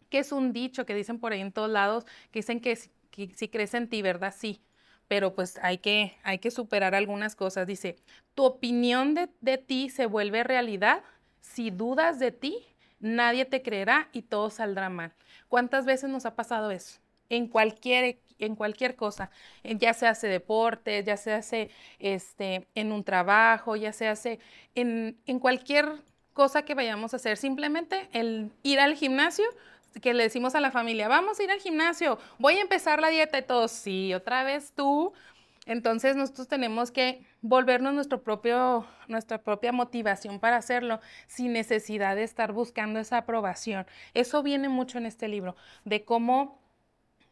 [0.09, 2.77] que es un dicho que dicen por ahí en todos lados, que dicen que
[3.11, 4.33] que si crees en ti, ¿verdad?
[4.37, 4.61] Sí,
[5.07, 7.67] pero pues hay que, hay que superar algunas cosas.
[7.67, 7.95] Dice,
[8.33, 11.03] tu opinión de, de ti se vuelve realidad
[11.41, 12.65] si dudas de ti,
[12.99, 15.13] nadie te creerá y todo saldrá mal.
[15.47, 16.99] ¿Cuántas veces nos ha pasado eso?
[17.29, 19.29] En cualquier, en cualquier cosa,
[19.63, 24.39] ya se hace deporte, ya se hace este, en un trabajo, ya se hace
[24.73, 27.37] en, en cualquier cosa que vayamos a hacer.
[27.37, 29.45] Simplemente el ir al gimnasio,
[30.01, 33.09] que le decimos a la familia, vamos a ir al gimnasio, voy a empezar la
[33.09, 35.13] dieta y todo, sí, otra vez tú.
[35.65, 42.23] Entonces nosotros tenemos que volvernos nuestro propio, nuestra propia motivación para hacerlo sin necesidad de
[42.23, 43.87] estar buscando esa aprobación.
[44.13, 46.59] Eso viene mucho en este libro, de cómo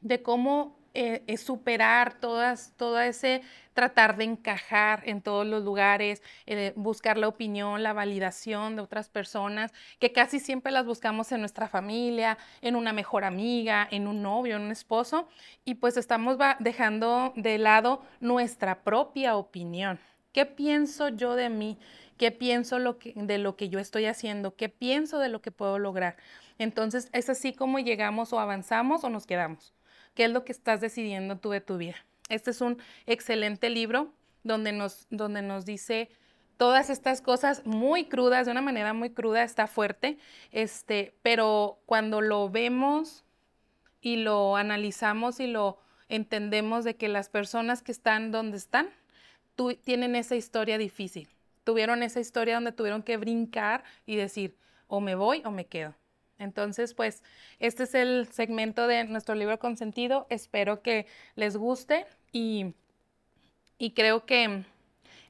[0.04, 3.42] de cómo eh, es superar todas, todo ese
[3.74, 9.10] tratar de encajar en todos los lugares, eh, buscar la opinión, la validación de otras
[9.10, 14.22] personas, que casi siempre las buscamos en nuestra familia, en una mejor amiga, en un
[14.22, 15.28] novio, en un esposo,
[15.66, 20.00] y pues estamos dejando de lado nuestra propia opinión.
[20.32, 21.78] ¿Qué pienso yo de mí?
[22.18, 24.56] ¿Qué pienso de lo que yo estoy haciendo?
[24.56, 26.18] ¿Qué pienso de lo que puedo lograr?
[26.58, 29.74] Entonces, es así como llegamos o avanzamos o nos quedamos.
[30.14, 31.96] ¿Qué es lo que estás decidiendo tú de tu vida?
[32.30, 36.10] Este es un excelente libro donde nos, donde nos dice
[36.58, 40.18] todas estas cosas muy crudas, de una manera muy cruda, está fuerte,
[40.52, 43.26] este, pero cuando lo vemos
[44.02, 48.90] y lo analizamos y lo entendemos de que las personas que están donde están,
[49.84, 51.30] tienen esa historia difícil,
[51.64, 55.96] tuvieron esa historia donde tuvieron que brincar y decir, o me voy o me quedo.
[56.44, 57.24] Entonces, pues,
[57.60, 60.28] este es el segmento de nuestro libro consentido.
[60.30, 62.74] Espero que les guste y,
[63.78, 64.64] y creo que,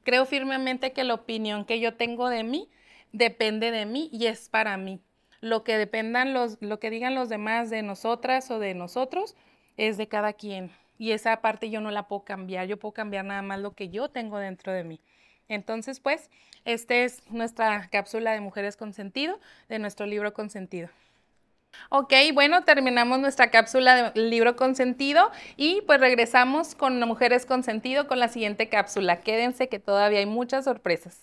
[0.03, 2.69] creo firmemente que la opinión que yo tengo de mí
[3.11, 4.99] depende de mí y es para mí.
[5.39, 9.35] Lo que dependan los, lo que digan los demás de nosotras o de nosotros
[9.77, 10.71] es de cada quien.
[10.97, 12.67] Y esa parte yo no la puedo cambiar.
[12.67, 14.99] Yo puedo cambiar nada más lo que yo tengo dentro de mí.
[15.47, 16.29] Entonces, pues,
[16.65, 20.89] esta es nuestra cápsula de Mujeres con Sentido, de nuestro libro Consentido.
[21.89, 28.07] Ok, bueno, terminamos nuestra cápsula de libro consentido y pues regresamos con Mujeres con Sentido
[28.07, 29.21] con la siguiente cápsula.
[29.21, 31.19] Quédense que todavía hay muchas sorpresas.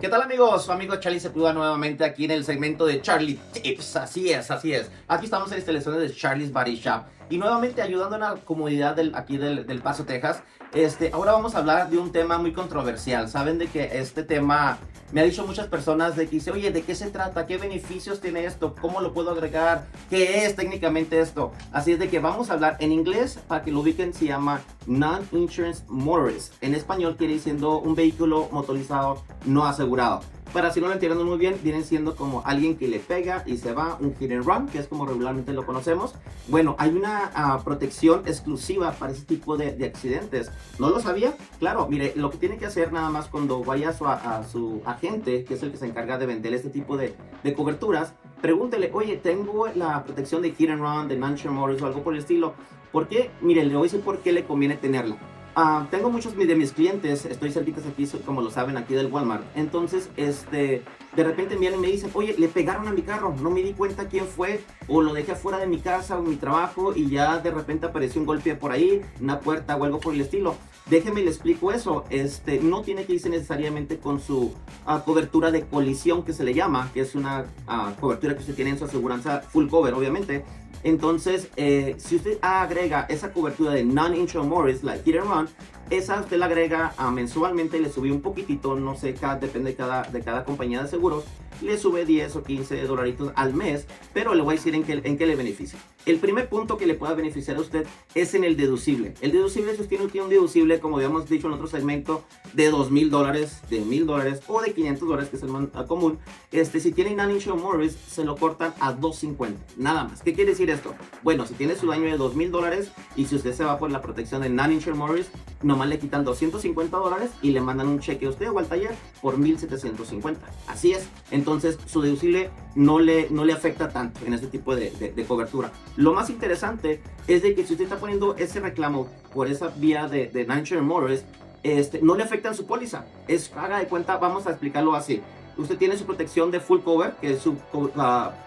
[0.00, 0.64] ¿Qué tal amigos?
[0.64, 3.94] Su amigo Charlie Sepúlveda nuevamente aquí en el segmento de Charlie Tips.
[3.94, 4.90] Así es, así es.
[5.06, 7.04] Aquí estamos en instalaciones de Charlie's Body Shop.
[7.30, 10.42] Y nuevamente ayudando a la comunidad del, aquí del, del, Paso, Texas.
[10.74, 13.28] Este, ahora vamos a hablar de un tema muy controversial.
[13.28, 14.78] Saben de que este tema
[15.12, 17.46] me ha dicho muchas personas de que dice, oye, ¿de qué se trata?
[17.46, 18.74] ¿Qué beneficios tiene esto?
[18.80, 19.86] ¿Cómo lo puedo agregar?
[20.08, 21.52] ¿Qué es técnicamente esto?
[21.70, 24.62] Así es de que vamos a hablar en inglés, para que lo ubiquen, se llama
[24.86, 26.54] Non-Insurance Motorist.
[26.62, 30.22] En español quiere diciendo un vehículo motorizado no asegurado.
[30.52, 33.56] Para si no lo entienden muy bien, vienen siendo como alguien que le pega y
[33.56, 36.14] se va, un hit run, que es como regularmente lo conocemos.
[36.48, 40.50] Bueno, hay una ah, protección exclusiva para ese tipo de, accidentes.
[40.78, 41.34] ¿No lo sabía?
[41.58, 45.54] Claro, mire, lo que tiene que hacer nada más cuando vaya a su, agente, que
[45.54, 47.14] es el que se encarga de vender este tipo de,
[47.56, 52.12] coberturas, pregúntele, oye, tengo la protección de hit run, de mansion motors o algo por
[52.12, 52.52] el estilo.
[52.92, 53.30] ¿Por qué?
[53.40, 55.16] Mire, le voy a decir por qué le conviene tenerla.
[55.54, 59.44] Ah, tengo muchos de mis clientes, estoy cerquitas aquí, como lo saben, aquí del Walmart.
[59.54, 60.82] Entonces, este,
[61.14, 63.74] de repente vienen y me dicen, oye, le pegaron a mi carro, no me di
[63.74, 67.38] cuenta quién fue, o lo dejé afuera de mi casa o mi trabajo y ya
[67.38, 70.56] de repente apareció un golpe por ahí, una puerta o algo por el estilo.
[70.86, 72.04] Déjeme le explico eso.
[72.08, 74.54] Este, no tiene que irse necesariamente con su
[74.86, 78.54] ah, cobertura de colisión que se le llama, que es una ah, cobertura que usted
[78.54, 80.44] tiene en su aseguranza full cover, obviamente.
[80.84, 85.48] Entonces, eh, si usted agrega esa cobertura de non-insured Morris, like Hit and Run,
[85.90, 89.76] esa usted la agrega uh, mensualmente le sube un poquitito, no sé, cada, depende de
[89.76, 91.24] cada, de cada compañía de seguros,
[91.60, 95.00] le sube 10 o 15 dolaritos al mes, pero le voy a decir en qué,
[95.04, 95.78] en qué le beneficia.
[96.04, 99.14] El primer punto que le pueda beneficiar a usted es en el deducible.
[99.20, 102.90] El deducible, si usted tiene un deducible, como habíamos dicho en otro segmento, de 2
[102.90, 106.18] mil dólares, de 1000 dólares o de 500 dólares, que es el más común,
[106.50, 110.22] este, si tiene non-insured Morris, se lo cortan a 250, nada más.
[110.22, 110.94] ¿Qué quiere decir esto?
[111.22, 113.92] Bueno, si tiene su daño de 2 mil dólares y si usted se va por
[113.92, 115.28] la protección de non-insured Morris,
[115.62, 118.94] nomás le quitan 250 dólares y le mandan un cheque a usted o al taller
[119.20, 120.40] por 1750.
[120.66, 121.06] Así es.
[121.30, 125.72] Entonces, su deducible no le, no le afecta tanto en este tipo de, de, cobertura.
[125.96, 130.08] Lo más interesante es de que si usted está poniendo ese reclamo por esa vía
[130.08, 131.24] de, de non-insured Morris,
[131.62, 133.04] este, no le afecta en su póliza.
[133.28, 135.22] Es, haga de cuenta, vamos a explicarlo así
[135.56, 137.56] usted tiene su protección de full cover, que es su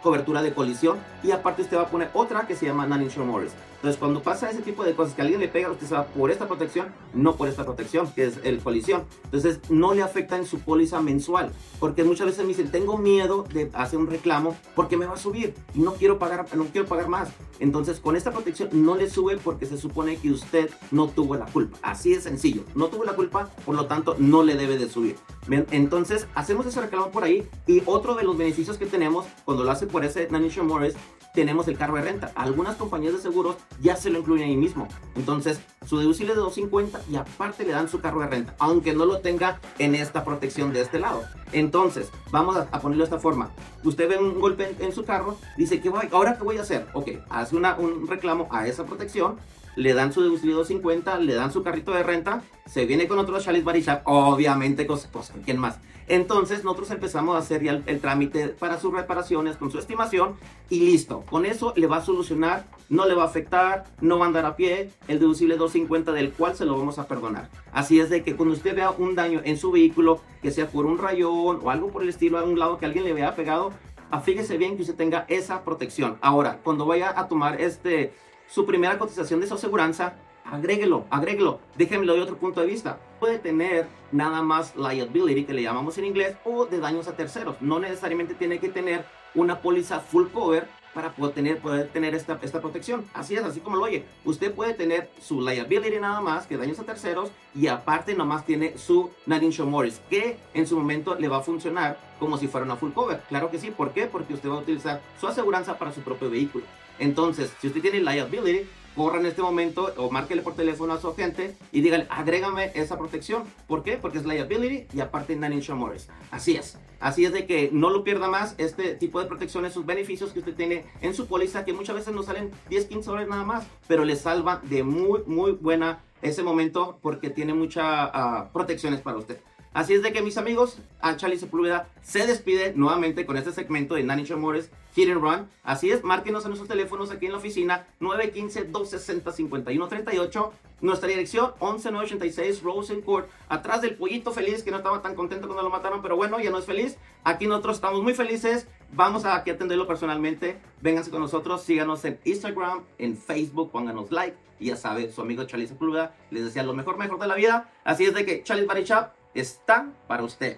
[0.01, 3.51] cobertura de colisión, y aparte usted va a poner otra que se llama non-insured Morris.
[3.85, 6.31] Entonces, cuando pasa ese tipo de cosas que alguien le pega, usted se va por
[6.31, 9.03] esta protección, no por esta protección, que es el colisión.
[9.25, 13.43] Entonces, no le afecta en su póliza mensual, porque muchas veces me dicen, tengo miedo
[13.43, 16.87] de hacer un reclamo porque me va a subir y no quiero pagar, no quiero
[16.87, 17.29] pagar más.
[17.59, 21.45] Entonces, con esta protección no le sube porque se supone que usted no tuvo la
[21.45, 21.77] culpa.
[21.81, 22.63] Así de sencillo.
[22.75, 25.15] No tuvo la culpa, por lo tanto, no le debe de subir.
[25.49, 29.71] Entonces, hacemos ese reclamo por ahí y otro de los beneficios que tenemos cuando lo
[29.71, 30.95] hace por ese non-insured Morris
[31.35, 32.31] tenemos el cargo de renta.
[32.33, 34.87] Algunas compañías de seguros ya se lo incluyen ahí mismo.
[35.15, 39.05] Entonces, su deducible de 250 y aparte le dan su cargo de renta, aunque no
[39.05, 41.23] lo tenga en esta protección de este lado.
[41.55, 43.49] Entonces, vamos a, ponerlo de esta forma.
[43.85, 46.85] Usted ve un golpe en, su carro, dice, ¿qué voy, ¿ahora qué voy a hacer?
[46.91, 49.37] Ok, hace una, un reclamo a esa protección,
[49.75, 53.39] le dan su deducible 250, le dan su carrito de renta, se viene con otro
[53.39, 55.79] Chalice Body obviamente, con, pues, ¿con quién más?
[56.07, 60.35] Entonces nosotros empezamos a hacer ya el, trámite para sus reparaciones con su estimación
[60.69, 61.21] y listo.
[61.21, 64.45] Con eso le va a solucionar, no le va a afectar, no va a andar
[64.45, 67.49] a pie, el deducible 250 del cual se lo vamos a perdonar.
[67.71, 70.85] Así es de que cuando usted vea un daño en su vehículo, que sea por
[70.85, 73.71] un rayón o algo por el estilo a un lado que alguien le vea pegado,
[74.11, 76.17] afíjese bien que usted tenga esa protección.
[76.21, 78.13] Ahora, cuando vaya a tomar este
[78.47, 81.60] su primera cotización de su aseguranza, agréguelo, agréguelo.
[81.77, 82.99] Déjenme de otro punto de vista.
[83.19, 87.55] Puede tener nada más liability, que le llamamos en inglés, o de daños a terceros.
[87.62, 92.39] No necesariamente tiene que tener una póliza full cover para poder tener, poder tener esta,
[92.41, 93.03] esta protección.
[93.13, 94.05] Así es, así como lo oye.
[94.23, 98.77] Usted puede tener su liability nada más, que daños a terceros, y aparte nomás tiene
[98.77, 102.77] su non-insured Morris, que en su momento le va a funcionar como si fuera una
[102.77, 103.21] full cover.
[103.27, 103.71] Claro que sí.
[103.71, 104.05] ¿Por qué?
[104.05, 106.63] Porque usted va a utilizar su aseguranza para su propio vehículo.
[106.99, 111.10] Entonces, si usted tiene liability, corra en este momento o márquele por teléfono a su
[111.10, 113.43] agente y dígale, agrégame esa protección.
[113.67, 113.97] ¿Por qué?
[113.97, 116.08] Porque es liability y aparte non-insured Morris.
[116.31, 116.77] Así es.
[117.01, 120.39] Así es de que no lo pierda más este tipo de protecciones, sus beneficios que
[120.39, 123.67] usted tiene en su póliza, que muchas veces no salen 10, 15 dólares nada más,
[123.88, 128.10] pero le salva de muy, muy buena ese momento porque tiene muchas
[128.53, 129.39] protecciones para usted.
[129.75, 130.77] Así es de que mis amigos,
[131.17, 135.49] Charlie Sepúlveda se despide nuevamente con este segmento de Nanny Chamores Hit and Run.
[135.63, 140.51] Así es, márquenos a nuestros teléfonos aquí en la oficina 915-260-5138.
[140.79, 145.63] Nuestra dirección 11986 Rosen Court, atrás del pollito feliz que no estaba tan contento cuando
[145.63, 146.95] lo mataron, pero bueno, ya no es feliz.
[147.25, 148.69] Aquí nosotros estamos muy felices.
[148.93, 150.57] Vamos a aquí atenderlo personalmente.
[150.81, 154.38] Vénganse con nosotros, síganos en Instagram, en Facebook, pónganos like.
[154.57, 157.69] Y ya sabe, su amigo Charlie Sepúlveda les desea lo mejor, mejor de la vida.
[157.83, 160.57] Así es de que Charlie Shop está para usted.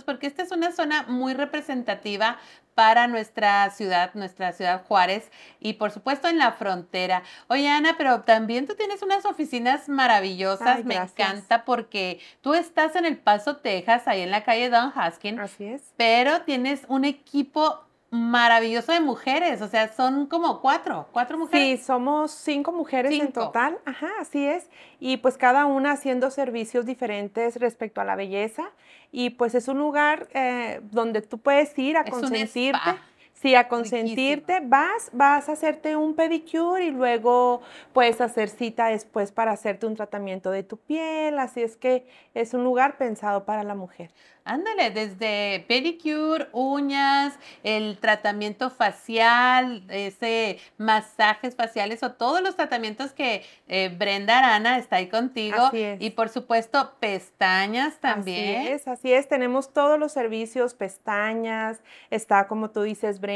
[0.00, 2.38] porque esta es una zona muy representativa
[2.74, 7.22] para nuestra ciudad, nuestra ciudad Juárez y por supuesto en la frontera.
[7.48, 12.96] Oye Ana, pero también tú tienes unas oficinas maravillosas, Ay, me encanta porque tú estás
[12.96, 15.92] en El Paso, Texas, ahí en la calle Don Haskin, Así es.
[15.96, 21.82] pero tienes un equipo maravilloso de mujeres, o sea, son como cuatro, cuatro Sí, mujeres.
[21.84, 23.78] somos cinco mujeres en total.
[23.86, 24.68] Ajá, así es.
[25.00, 28.70] Y pues cada una haciendo servicios diferentes respecto a la belleza.
[29.12, 32.78] Y pues es un lugar eh, donde tú puedes ir a Es un consentirte.
[32.78, 32.98] spa.
[33.42, 37.60] Sí, a consentirte, vas, vas a hacerte un pedicure y luego
[37.92, 42.54] puedes hacer cita después para hacerte un tratamiento de tu piel, así es que es
[42.54, 44.12] un lugar pensado para la mujer.
[44.44, 53.44] Ándale, desde pedicure, uñas, el tratamiento facial, ese masajes faciales o todos los tratamientos que
[53.68, 55.66] eh, Brenda Arana está ahí contigo.
[55.66, 56.02] Así es.
[56.02, 58.62] Y por supuesto, pestañas también.
[58.62, 59.28] Así es, así es.
[59.28, 63.31] Tenemos todos los servicios, pestañas, está como tú dices, Brenda.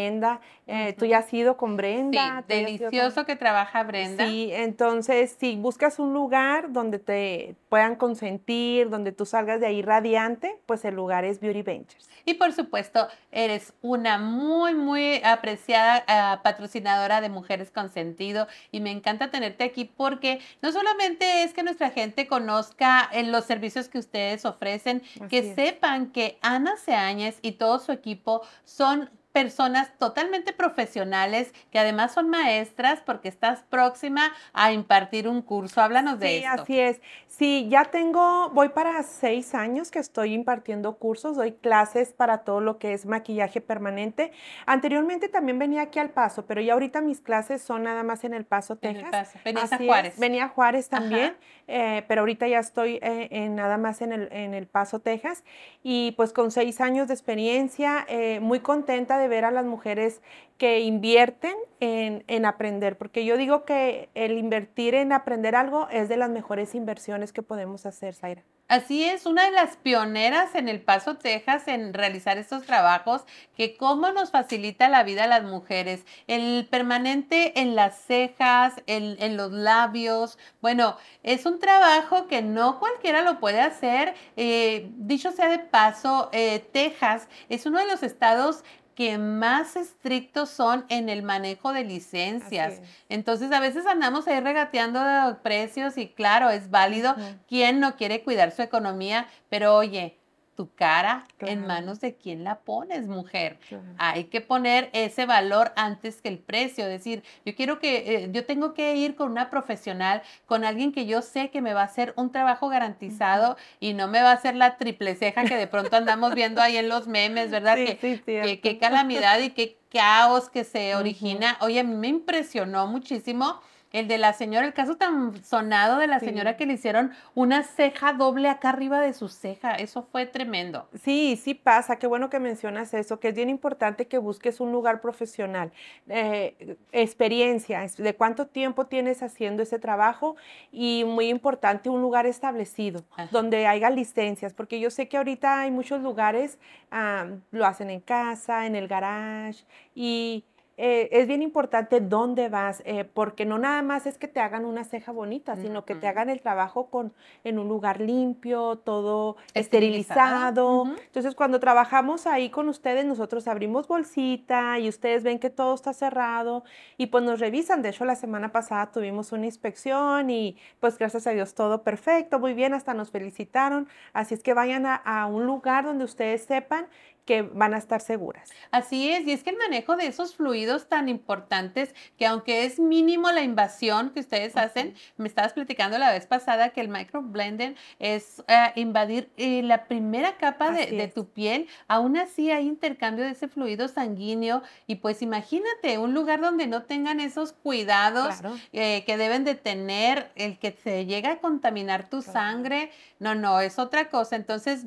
[0.66, 2.36] Eh, Tú ya has ido con Sí, Brenda.
[2.36, 4.26] con- delicioso que trabaja Brenda.
[4.26, 9.82] Sí, entonces si buscas un lugar donde te puedan consentir, donde tú salgas de ahí
[9.82, 12.08] radiante, pues el lugar es Beauty Ventures.
[12.24, 18.80] Y por supuesto, eres una muy, muy apreciada ah, patrocinadora de Mujeres con Sentido y
[18.80, 23.88] me encanta tenerte aquí porque no solamente es que nuestra gente conozca en los servicios
[23.88, 25.54] que ustedes ofrecen, que es.
[25.54, 32.30] sepan que Ana Seáñez y todo su equipo son personas totalmente profesionales que además son
[32.30, 35.82] maestras porque estás próxima a impartir un curso.
[35.82, 36.62] Háblanos de Sí, esto.
[36.62, 37.02] así es.
[37.26, 42.62] Sí, ya tengo, voy para seis años que estoy impartiendo cursos, doy clases para todo
[42.62, 44.32] lo que es maquillaje permanente.
[44.64, 48.32] Anteriormente también venía aquí al Paso, pero ya ahorita mis clases son nada más en
[48.32, 49.28] El Paso, En El Texas.
[49.34, 49.38] Paso.
[49.44, 50.18] Venías a Así es, Juárez.
[50.18, 51.36] Venía a Juárez también,
[51.68, 55.44] eh, pero ahorita ya estoy eh, en nada más en el, en el Paso, Texas.
[55.82, 60.22] Y pues con seis años de experiencia, eh, muy contenta de ver a las mujeres
[60.58, 66.08] que invierten en, en aprender, porque yo digo que el invertir en aprender algo es
[66.08, 68.42] de las mejores inversiones que podemos hacer, Zaira.
[68.68, 73.24] Así es, una de las pioneras en El Paso, Texas, en realizar estos trabajos,
[73.56, 76.04] que cómo nos facilita la vida a las mujeres.
[76.26, 80.36] El permanente en las cejas, en, en los labios.
[80.60, 84.14] Bueno, es un trabajo que no cualquiera lo puede hacer.
[84.36, 88.64] Eh, dicho sea de paso, eh, Texas es uno de los estados
[88.96, 92.80] que más estrictos son en el manejo de licencias.
[93.10, 97.12] Entonces a veces andamos ahí regateando precios y claro, es válido.
[97.12, 97.22] Ujú.
[97.46, 99.28] ¿Quién no quiere cuidar su economía?
[99.50, 100.18] Pero oye,
[100.56, 103.58] tu cara en manos de quién la pones, mujer.
[103.68, 103.84] Claro.
[103.98, 106.86] Hay que poner ese valor antes que el precio.
[106.86, 111.06] Decir, yo quiero que, eh, yo tengo que ir con una profesional, con alguien que
[111.06, 114.34] yo sé que me va a hacer un trabajo garantizado y no me va a
[114.34, 117.76] hacer la triple ceja que de pronto andamos viendo ahí en los memes, ¿verdad?
[117.76, 121.58] Sí, que, sí, que- qué calamidad y qué caos que se origina.
[121.60, 123.60] Oye, a mí me impresionó muchísimo
[123.98, 126.26] el de la señora, el caso tan sonado de la Sí.
[126.26, 129.74] señora que le hicieron una ceja doble acá arriba de su ceja.
[129.76, 130.88] Eso fue tremendo.
[131.02, 131.96] Sí, sí pasa.
[131.98, 135.72] Qué bueno que mencionas eso, que es bien importante que busques un lugar profesional.
[136.08, 140.36] Eh, experiencia, de cuánto tiempo tienes haciendo ese trabajo
[140.70, 143.28] y muy importante un lugar establecido Ajá.
[143.32, 146.58] donde haya licencias, porque yo sé que ahorita hay muchos lugares,
[146.90, 150.44] ah, lo hacen en casa, en el garage y
[150.78, 154.66] eh, es bien importante dónde vas, eh, porque no nada más es que te hagan
[154.66, 157.14] una ceja bonita, sino que te hagan el trabajo con,
[157.44, 160.84] en un lugar limpio, todo Esterilizado.
[161.06, 165.94] Entonces, cuando trabajamos ahí con ustedes, nosotros abrimos bolsita y ustedes ven que todo está
[165.94, 166.64] cerrado
[166.98, 167.80] y pues nos revisan.
[167.80, 172.38] De hecho, la semana pasada tuvimos una inspección y pues gracias a Dios todo perfecto,
[172.38, 173.88] muy bien, hasta nos felicitaron.
[174.12, 176.86] Así es que vayan a, a un lugar donde ustedes sepan
[177.26, 178.50] que van a estar seguras.
[178.70, 182.78] Así es, y es que el manejo de esos fluidos tan importantes, que aunque es
[182.78, 187.74] mínimo la invasión que ustedes hacen, me estabas platicando la vez pasada que el microblending
[187.98, 193.32] es eh, invadir eh, la primera capa de, tu piel, aún así hay intercambio de
[193.32, 198.56] ese fluido sanguíneo y pues imagínate un lugar donde no tengan esos cuidados Claro.
[198.72, 202.32] eh, que deben de tener, el que se llega a contaminar tu Claro.
[202.32, 204.36] sangre, no, no, es otra cosa.
[204.36, 204.86] Entonces,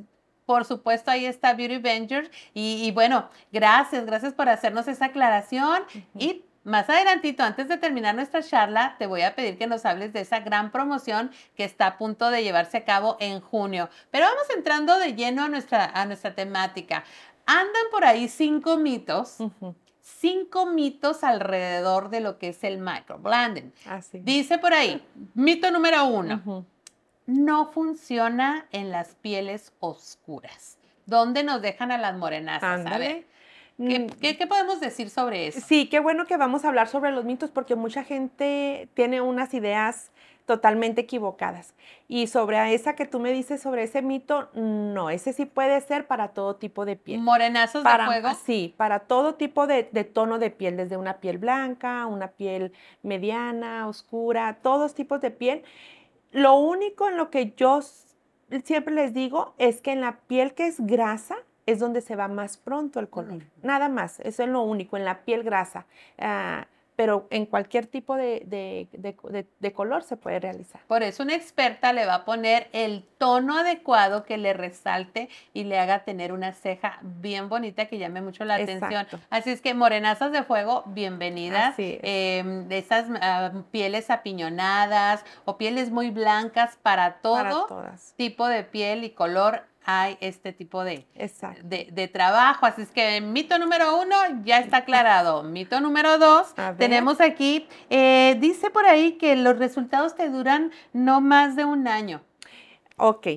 [0.49, 2.31] por supuesto, ahí está Beauty Vengers.
[2.55, 5.83] Y, y bueno, gracias, gracias por hacernos esa aclaración.
[6.17, 10.11] Y más adelantito, antes de terminar nuestra charla, te voy a pedir que nos hables
[10.11, 13.89] de esa gran promoción que está a punto de llevarse a cabo en junio.
[14.09, 17.03] Pero vamos entrando de lleno a nuestra, a nuestra temática.
[17.45, 19.37] Andan por ahí cinco mitos,
[20.01, 23.71] cinco mitos alrededor de lo que es el microblending.
[23.85, 24.17] Así.
[24.23, 26.65] Dice por ahí, mito número uno.
[27.29, 30.77] No funciona en las pieles oscuras.
[31.05, 32.81] ¿Dónde nos dejan a las morenazas?
[32.85, 33.25] ¿qué,
[33.77, 35.61] Mm, qué- qué podemos decir sobre eso?
[35.61, 39.53] Sí, qué bueno que vamos a hablar sobre los mitos porque mucha gente tiene unas
[39.53, 40.11] ideas
[40.45, 41.75] totalmente equivocadas.
[42.07, 46.07] Y sobre esa que tú me dices, sobre ese mito, no, ese sí puede ser
[46.07, 47.21] para todo tipo de piel.
[47.21, 48.35] Morenazos Para, de fuego.
[48.45, 52.73] Sí, para todo tipo de, de tono de piel, desde una piel blanca, una piel
[53.03, 55.63] mediana, oscura, todos tipos de piel.
[56.31, 57.81] Lo único en lo que yo
[58.63, 62.27] siempre les digo es que en la piel que es grasa es donde se va
[62.27, 63.43] más pronto el color.
[63.61, 65.85] Nada más, eso es lo único, en la piel grasa.
[66.17, 66.67] Ah,
[66.99, 68.89] pero en cualquier tipo de, de-
[69.61, 70.81] de- color se puede realizar.
[70.85, 75.63] Por eso una experta le va a poner el tono adecuado que le resalte y
[75.63, 79.07] le haga tener una ceja bien bonita que llame mucho la atención.
[79.29, 81.79] Así es que morenazas de fuego, bienvenidas.
[81.79, 81.99] Es.
[82.03, 88.65] Em, de esas ah, pieles apiñonadas o pieles muy blancas para todo Para tipo de
[88.65, 91.05] piel y color hay este tipo de,
[91.63, 92.65] de, de trabajo.
[92.65, 95.43] Así es que mito número uno ya está aclarado.
[95.49, 101.21] Mito número dos, tenemos aquí, eh, dice por ahí que los resultados te duran no
[101.21, 102.21] más de un año.
[102.97, 103.27] Ok.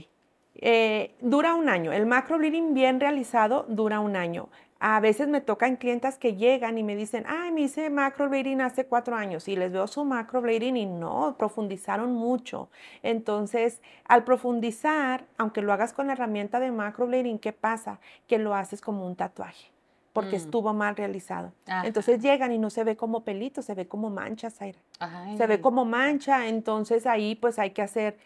[0.65, 1.93] Eh, dura un año.
[1.93, 4.49] El macrobleeding bien realizado dura un año.
[4.85, 8.85] A veces me tocan clientas que llegan y me dicen, ay, me hice macrobleeding hace
[8.85, 12.69] cuatro años y les veo su macrobleeding y no, profundizaron mucho.
[13.05, 18.01] Entonces, al profundizar, aunque lo hagas con la herramienta de macrobleeding, ¿qué pasa?
[18.27, 19.71] Que lo haces como un tatuaje.
[20.13, 20.41] porque Mm.
[20.45, 21.53] estuvo mal realizado.
[21.67, 21.87] Ajá.
[21.87, 24.79] Entonces llegan y no se ve como pelito, se ve como mancha, Zaira.
[24.99, 25.39] Ay.
[25.39, 28.19] Se ve como mancha, entonces ahí pues hay que hacer,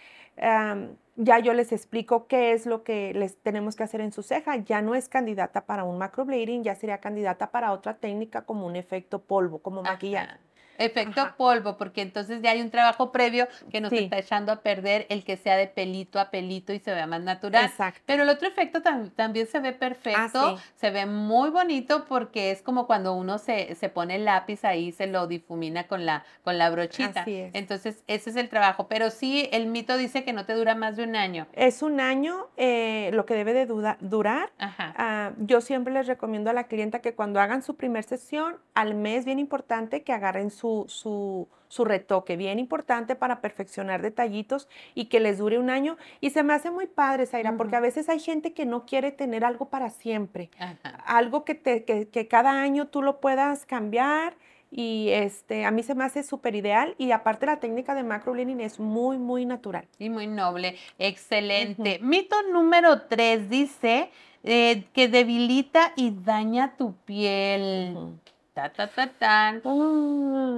[1.17, 4.57] ya yo les explico qué es lo que les tenemos que hacer en su ceja.
[4.57, 8.77] Ya no es candidata para un macroblading, ya sería candidata para otra técnica como un
[8.77, 10.39] efecto polvo, como maquillaje.
[10.79, 11.35] Efecto Ajá.
[11.37, 13.99] polvo, porque entonces ya hay un trabajo previo que nos Sí.
[13.99, 17.22] está echando a perder el que sea de pelito a pelito y se vea más
[17.22, 17.64] natural.
[17.64, 18.01] Exacto.
[18.07, 20.62] Pero el otro efecto tam- también se ve perfecto, Ah, sí.
[20.77, 24.93] se ve muy bonito porque es como cuando uno se, se pone el lápiz ahí,
[24.93, 27.20] se lo difumina con la, con la brochita.
[27.22, 27.55] Así es.
[27.55, 28.89] Entonces, ese es el trabajo.
[28.89, 31.47] Pero sí, el mito dice que no te dura más de un año.
[31.53, 34.51] Es un año eh, lo que debe de duda- durar.
[34.59, 34.95] Ajá.
[34.97, 38.95] Ah, yo siempre les recomiendo a la clienta que cuando hagan su primer sesión, al
[38.95, 45.07] mes, bien importante, que agarren su, su, su retoque, bien importante para perfeccionar detallitos y
[45.07, 45.97] que les dure un año.
[46.21, 49.12] Y se me hace muy padre, Zaira, porque a veces hay gente que no quiere
[49.12, 51.03] tener algo para siempre, Ajá.
[51.07, 54.35] algo que, te, que, que cada año tú lo puedas cambiar.
[54.69, 58.61] Y este, a mí se me hace súper ideal y aparte la técnica de macroblading
[58.61, 59.87] es muy, muy natural.
[59.99, 62.01] Y muy noble, excelente.
[62.03, 64.11] Mito número tres dice
[64.43, 68.19] eh, que debilita y daña tu piel.
[68.57, 69.61] Ta, ta, ta, tan.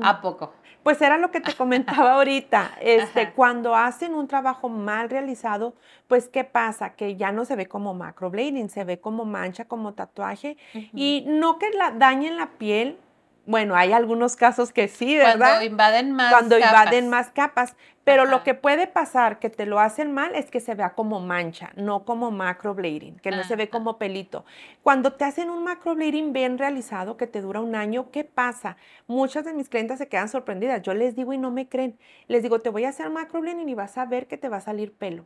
[0.05, 0.53] ¿A poco?
[0.85, 3.33] Pues era lo que te comentaba ahorita, este, Ajá.
[3.35, 5.75] cuando hacen un trabajo mal realizado,
[6.07, 6.95] pues ¿qué pasa?
[6.95, 10.57] Que ya no se ve como macroblading, se ve como mancha, como tatuaje
[10.95, 13.01] y no que la dañen la piel.
[13.49, 15.39] Bueno, hay algunos casos que sí, ¿verdad?
[15.39, 16.71] Cuando invaden más Cuando capas.
[16.71, 20.61] invaden más capas, pero lo que puede pasar que te lo hacen mal es que
[20.61, 24.45] se vea como mancha, no como macroblading, que no se ve como pelito.
[24.83, 28.77] Cuando te hacen un macroblading bien realizado que te dura un año, ¿qué pasa?
[29.07, 30.83] Muchas de mis clientes se quedan sorprendidas.
[30.83, 31.99] Yo les digo y no me creen.
[32.27, 34.61] Les digo, te voy a hacer macroblading y vas a ver que te va a
[34.61, 35.25] salir pelo.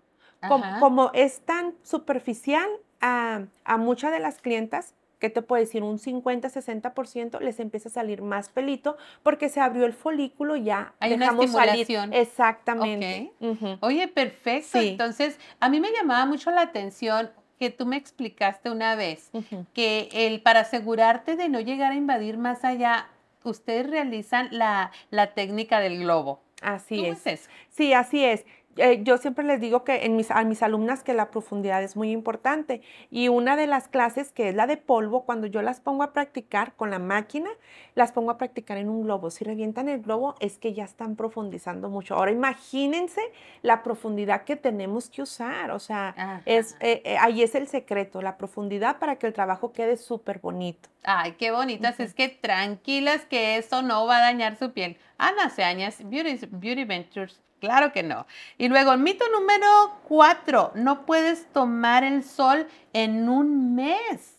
[0.79, 2.69] Como, es tan superficial
[3.01, 5.85] a, a muchas de las clientas, ¿qué te puedo decir?
[5.85, 11.13] Un 50-60% les empieza a salir más pelito porque se abrió el folículo ya Hay
[11.15, 11.81] una dejamos salir.
[11.83, 12.13] estimulación.
[12.13, 13.33] Exactamente.
[13.39, 13.79] Ujú.
[13.81, 14.81] Oye, perfecto.
[14.81, 14.89] Sí.
[14.89, 19.31] Entonces, a mí me llamaba mucho la atención que tú me explicaste una vez
[19.75, 23.07] que el para asegurarte de no llegar a invadir más allá,
[23.45, 26.41] ustedes realizan la, la técnica del globo.
[26.63, 27.25] Así ¿Cómo es.
[27.27, 27.51] es eso?
[27.71, 28.45] Sí, así es.
[28.77, 31.97] Eh, yo siempre les digo que en mis, a mis alumnas que la profundidad es
[31.97, 35.81] muy importante y una de las clases que es la de polvo, cuando yo las
[35.81, 37.51] pongo a practicar con la máquina,
[37.95, 39.31] las pongo a practicar en un globo.
[39.31, 42.15] Si revientan el globo es que ya están profundizando mucho.
[42.15, 43.21] Ahora imagínense
[43.63, 48.23] la profundidad que tenemos que usar, o sea, es, eh, eh, ahí es el secreto,
[48.23, 50.89] la profundidad para que el trabajo quede súper bonito.
[51.05, 51.99] Ay, qué bonitas.
[52.01, 54.97] Es que tranquilas que eso no va a dañar su piel.
[55.19, 57.41] Ana Seañas, Beauty, Beauty Ventures.
[57.63, 58.27] Claro que no.
[58.59, 59.69] Y luego, mito número
[60.09, 60.73] cuatro.
[60.75, 64.37] No puedes tomar el sol en un mes.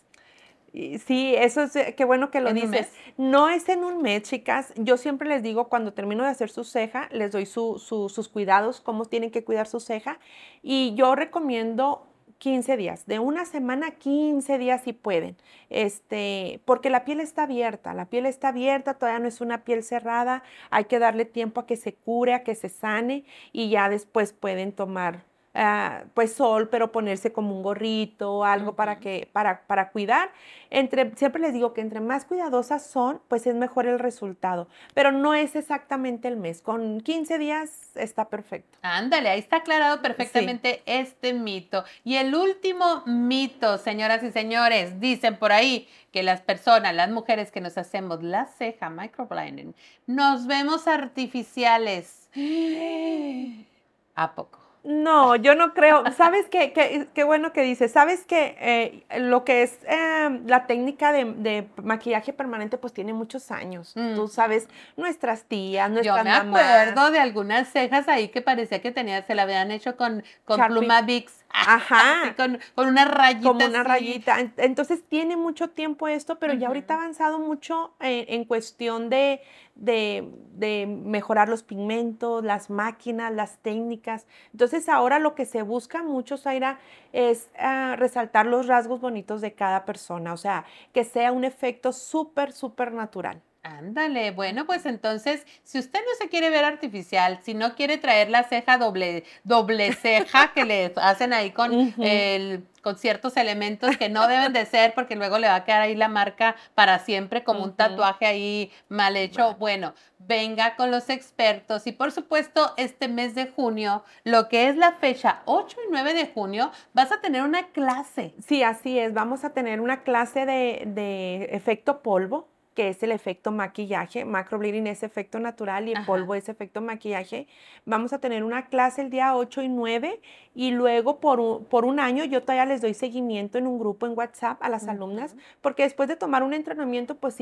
[1.06, 2.92] Sí, eso es, eh, qué bueno que lo ¿En un dices.
[3.16, 4.74] No es en un mes, chicas.
[4.76, 8.28] Yo siempre les digo, cuando termino de hacer su ceja, les doy su- su- sus
[8.28, 10.18] cuidados, cómo tienen que cuidar su ceja.
[10.62, 12.06] Y yo recomiendo
[12.44, 15.34] 15 días, de una semana a 15 días si pueden,
[15.70, 19.82] este, porque la piel está abierta, la piel está abierta, todavía no es una piel
[19.82, 23.88] cerrada, hay que darle tiempo a que se cure, a que se sane y ya
[23.88, 25.24] después pueden tomar
[25.54, 30.30] ah, pues sol, pero ponerse como un gorrito, algo para que para, para cuidar.
[30.70, 35.12] Entre, siempre les digo que entre más cuidadosas son, pues es mejor el resultado, pero
[35.12, 38.78] no es exactamente el mes, con 15 días está perfecto.
[38.82, 41.84] Ándale, ahí está aclarado perfectamente este mito.
[42.02, 47.50] Y el último mito, señoras y señores, dicen por ahí que las personas, las mujeres
[47.50, 49.74] que nos hacemos la ceja microblinding,
[50.06, 52.28] nos vemos artificiales.
[54.14, 54.63] ¿A poco?
[54.84, 56.04] No, yo no creo.
[56.12, 56.74] ¿Sabes qué?
[56.74, 57.90] Qué, qué bueno que dices.
[57.90, 63.14] ¿Sabes que eh, lo que es eh, la técnica de, de maquillaje permanente pues tiene
[63.14, 63.92] muchos años?
[63.96, 64.14] Mm.
[64.14, 64.68] Tú sabes,
[64.98, 66.62] nuestras tías, Yo nuestras me mamás.
[66.62, 70.60] acuerdo de algunas cejas ahí que parecía que tenía, se la habían hecho con, con
[70.66, 71.43] pluma Vicks.
[71.56, 72.34] Ajá.
[72.36, 73.48] Con, con una rayita.
[73.48, 73.88] como una así.
[73.88, 74.40] rayita.
[74.40, 79.08] En- Entonces tiene mucho tiempo esto, pero ya ahorita ha avanzado mucho eh, en cuestión
[79.08, 79.40] de,
[79.76, 84.26] de, de mejorar los pigmentos, las máquinas, las técnicas.
[84.52, 86.78] Entonces ahora lo que se busca mucho, Zaira,
[87.12, 91.92] es ah, resaltar los rasgos bonitos de cada persona, o sea, que sea un efecto
[91.92, 93.40] súper, súper natural.
[93.64, 98.28] Ándale, bueno, pues entonces, si usted no se quiere ver artificial, si no quiere traer
[98.28, 104.10] la ceja doble, doble ceja que le hacen ahí con el con ciertos elementos que
[104.10, 107.42] no deben de ser porque luego le va a quedar ahí la marca para siempre
[107.42, 109.54] como un tatuaje ahí mal hecho.
[109.54, 114.76] Bueno, venga con los expertos y por supuesto este mes de junio, lo que es
[114.76, 118.34] la fecha 8 y 9 de junio, vas a tener una clase.
[118.46, 119.14] Sí, así es.
[119.14, 124.24] Vamos a tener una clase de, de efecto polvo, que es el efecto maquillaje.
[124.24, 126.06] Macrobleeding es efecto natural y el Ajá.
[126.06, 127.46] polvo es efecto maquillaje.
[127.84, 130.20] Vamos a tener una clase el día 8 y 9
[130.54, 134.06] y luego por un, por un año yo todavía les doy seguimiento en un grupo
[134.06, 137.34] en WhatsApp a las alumnas, porque después de tomar un entrenamiento, pues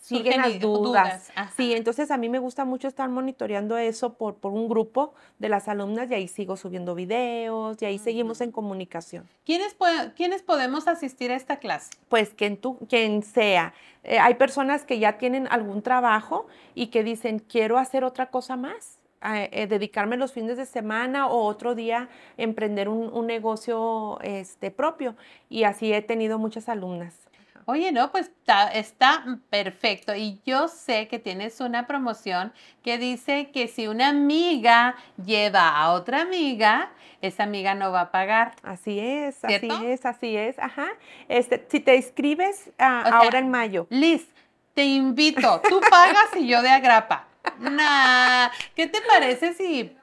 [0.00, 1.30] siguen las dudas.
[1.56, 5.48] Sí, entonces a mí me gusta mucho estar monitoreando eso por, por un grupo de
[5.48, 9.76] las alumnas y ahí sigo subiendo videos y ahí seguimos en comunicación ¿Quiénes,
[10.16, 11.90] ¿Quiénes podemos asistir a esta clase?
[12.08, 13.74] pues quien tú, quien sea.
[14.04, 18.56] Eh, hay personas que ya tienen algún trabajo y que dicen, quiero hacer otra cosa
[18.56, 24.70] más, eh, dedicarme los fines de semana o otro día emprender un, un negocio este,
[24.70, 25.16] propio.
[25.48, 27.26] Y así he tenido muchas alumnas.
[27.68, 30.14] Oye, no, pues está, está perfecto.
[30.14, 32.52] Y yo sé que tienes una promoción
[32.84, 34.94] que dice que si una amiga
[35.24, 36.92] lleva a otra amiga,
[37.22, 38.54] esa amiga no va a pagar.
[38.62, 39.74] Así es, ¿Cierto?
[39.74, 40.58] así es, así es.
[40.60, 40.86] Ajá.
[41.28, 43.88] Este, si te inscribes ah, sea, ahora en mayo.
[43.90, 44.28] Liz,
[44.74, 45.60] te invito.
[45.68, 47.26] Tú pagas y yo de agrapa.
[47.58, 49.96] Nah, ¿qué te parece si,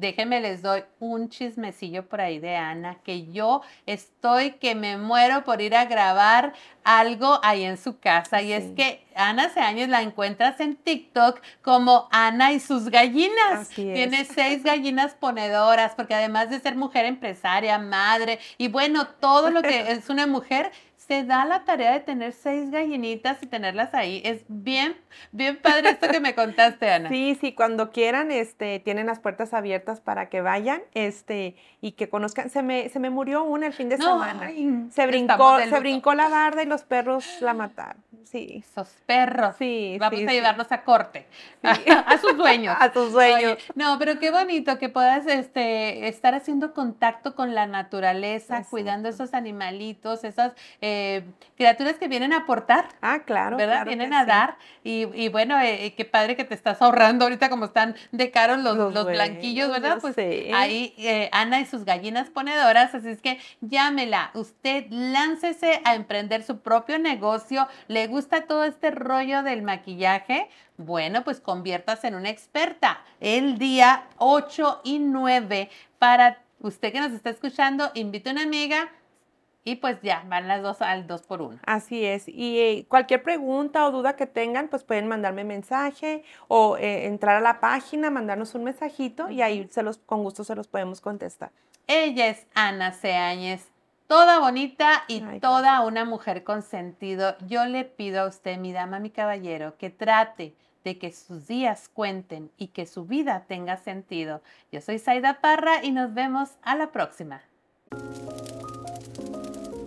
[0.00, 5.44] Déjenme les doy un chismecillo por ahí de Ana, que yo estoy que me muero
[5.44, 8.40] por ir a grabar algo ahí en su casa.
[8.40, 13.68] Y es que Ana Seáñez la encuentras en TikTok como Ana y sus gallinas.
[13.68, 19.60] Tiene seis gallinas ponedoras, porque además de ser mujer empresaria, madre, y bueno, todo lo
[19.60, 20.72] que es una mujer,
[21.10, 24.22] se da la tarea de tener seis gallinitas y tenerlas ahí.
[24.24, 24.96] Es bien,
[25.32, 27.08] bien padre esto que me contaste, Ana.
[27.08, 32.08] Sí, sí, cuando quieran, este, tienen las puertas abiertas para que vayan, este, y que
[32.08, 32.48] conozcan.
[32.48, 34.46] Se me, se me murió una el fin de No, semana.
[34.46, 38.00] ay, se brincó, se brincó la barda y los perros la mataron.
[38.22, 38.62] Sí.
[38.64, 39.56] Esos perros.
[39.58, 40.34] Sí, Vamos sí, a sí.
[40.36, 41.26] llevarlos a corte.
[41.64, 42.76] A, sus dueños.
[42.80, 43.54] A tus dueños.
[43.54, 48.70] Oye, no, pero qué bonito que puedas este, estar haciendo contacto con la naturaleza, Exacto.
[48.70, 50.99] cuidando esos animalitos, esas eh,
[51.56, 52.88] criaturas que vienen a aportar.
[53.02, 53.56] Ah, claro.
[53.56, 53.82] ¿Verdad?
[53.82, 54.26] claro Vienen a sí.
[54.28, 54.56] dar.
[54.82, 58.30] Y, y bueno, eh, eh, qué padre que te estás ahorrando ahorita como están de
[58.30, 59.98] caros los, Los los blanquillos, ¿verdad?
[60.00, 60.50] Pues sé.
[60.54, 62.94] ahí eh, Ana y sus gallinas ponedoras.
[62.94, 64.30] Así es que llámela.
[64.34, 67.68] Usted láncese a emprender su propio negocio.
[67.88, 70.48] ¿Le gusta todo este rollo del maquillaje?
[70.76, 73.02] Bueno, pues conviértase en una experta.
[73.20, 78.90] El día 8 y 9 para usted que nos está escuchando, invite a una amiga
[79.62, 81.58] y pues ya, van las dos al dos por uno.
[81.66, 82.26] Así es.
[82.28, 87.36] Y eh, cualquier pregunta o duda que tengan, pues pueden mandarme mensaje o eh, entrar
[87.36, 91.00] a la página, mandarnos un mensajito y ahí se los, con gusto se los podemos
[91.00, 91.50] contestar.
[91.86, 93.68] Ella es Ana Seáñez,
[94.06, 97.36] toda bonita y Ay, toda una mujer con sentido.
[97.46, 100.54] Yo le pido a usted, mi dama, mi caballero, que trate
[100.84, 104.40] de que sus días cuenten y que su vida tenga sentido.
[104.72, 107.42] Yo soy Zaida Parra y nos vemos a la próxima.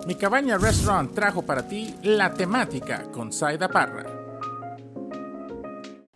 [0.05, 4.05] Mi Cabaña Restaurant trajo para ti la temática con Saida Parra.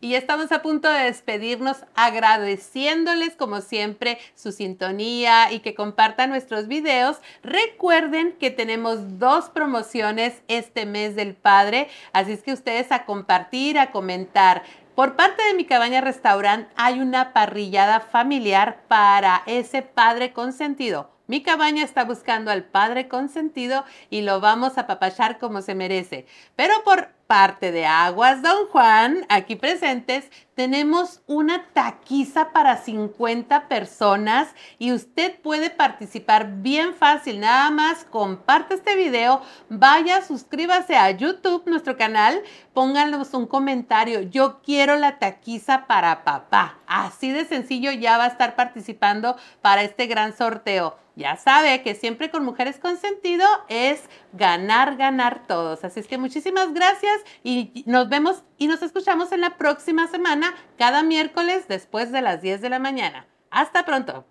[0.01, 6.67] Y estamos a punto de despedirnos agradeciéndoles como siempre su sintonía y que compartan nuestros
[6.67, 7.17] videos.
[7.43, 13.79] Recuerden que tenemos dos promociones este mes del padre, así es que ustedes a compartir,
[13.79, 14.63] a comentar
[14.95, 21.16] Por parte de mi cabaña restaurant hay una parrillada familiar para ese padre consentido.
[21.27, 26.25] Mi cabaña está buscando al padre consentido y lo vamos a papachar como se merece.
[26.55, 34.55] Pero por parte de Aguas Don Juan, aquí presentes, tenemos una taquiza para 50 personas
[34.79, 37.41] y usted puede participar bien fácil.
[37.41, 42.41] Nada más comparte este video, vaya, suscríbase a YouTube, nuestro canal,
[42.73, 44.21] pónganos un comentario.
[44.21, 46.76] Yo quiero la taquiza para papá.
[46.87, 50.97] Así de sencillo ya va a estar participando para este gran sorteo.
[51.15, 55.83] Ya sabe que siempre con Mujeres con Sentido es ganar, ganar todos.
[55.83, 60.53] Así es que muchísimas gracias y nos vemos y nos escuchamos en la próxima semana,
[60.77, 63.25] cada miércoles después de las 10 de la mañana.
[63.49, 64.25] Hasta pronto.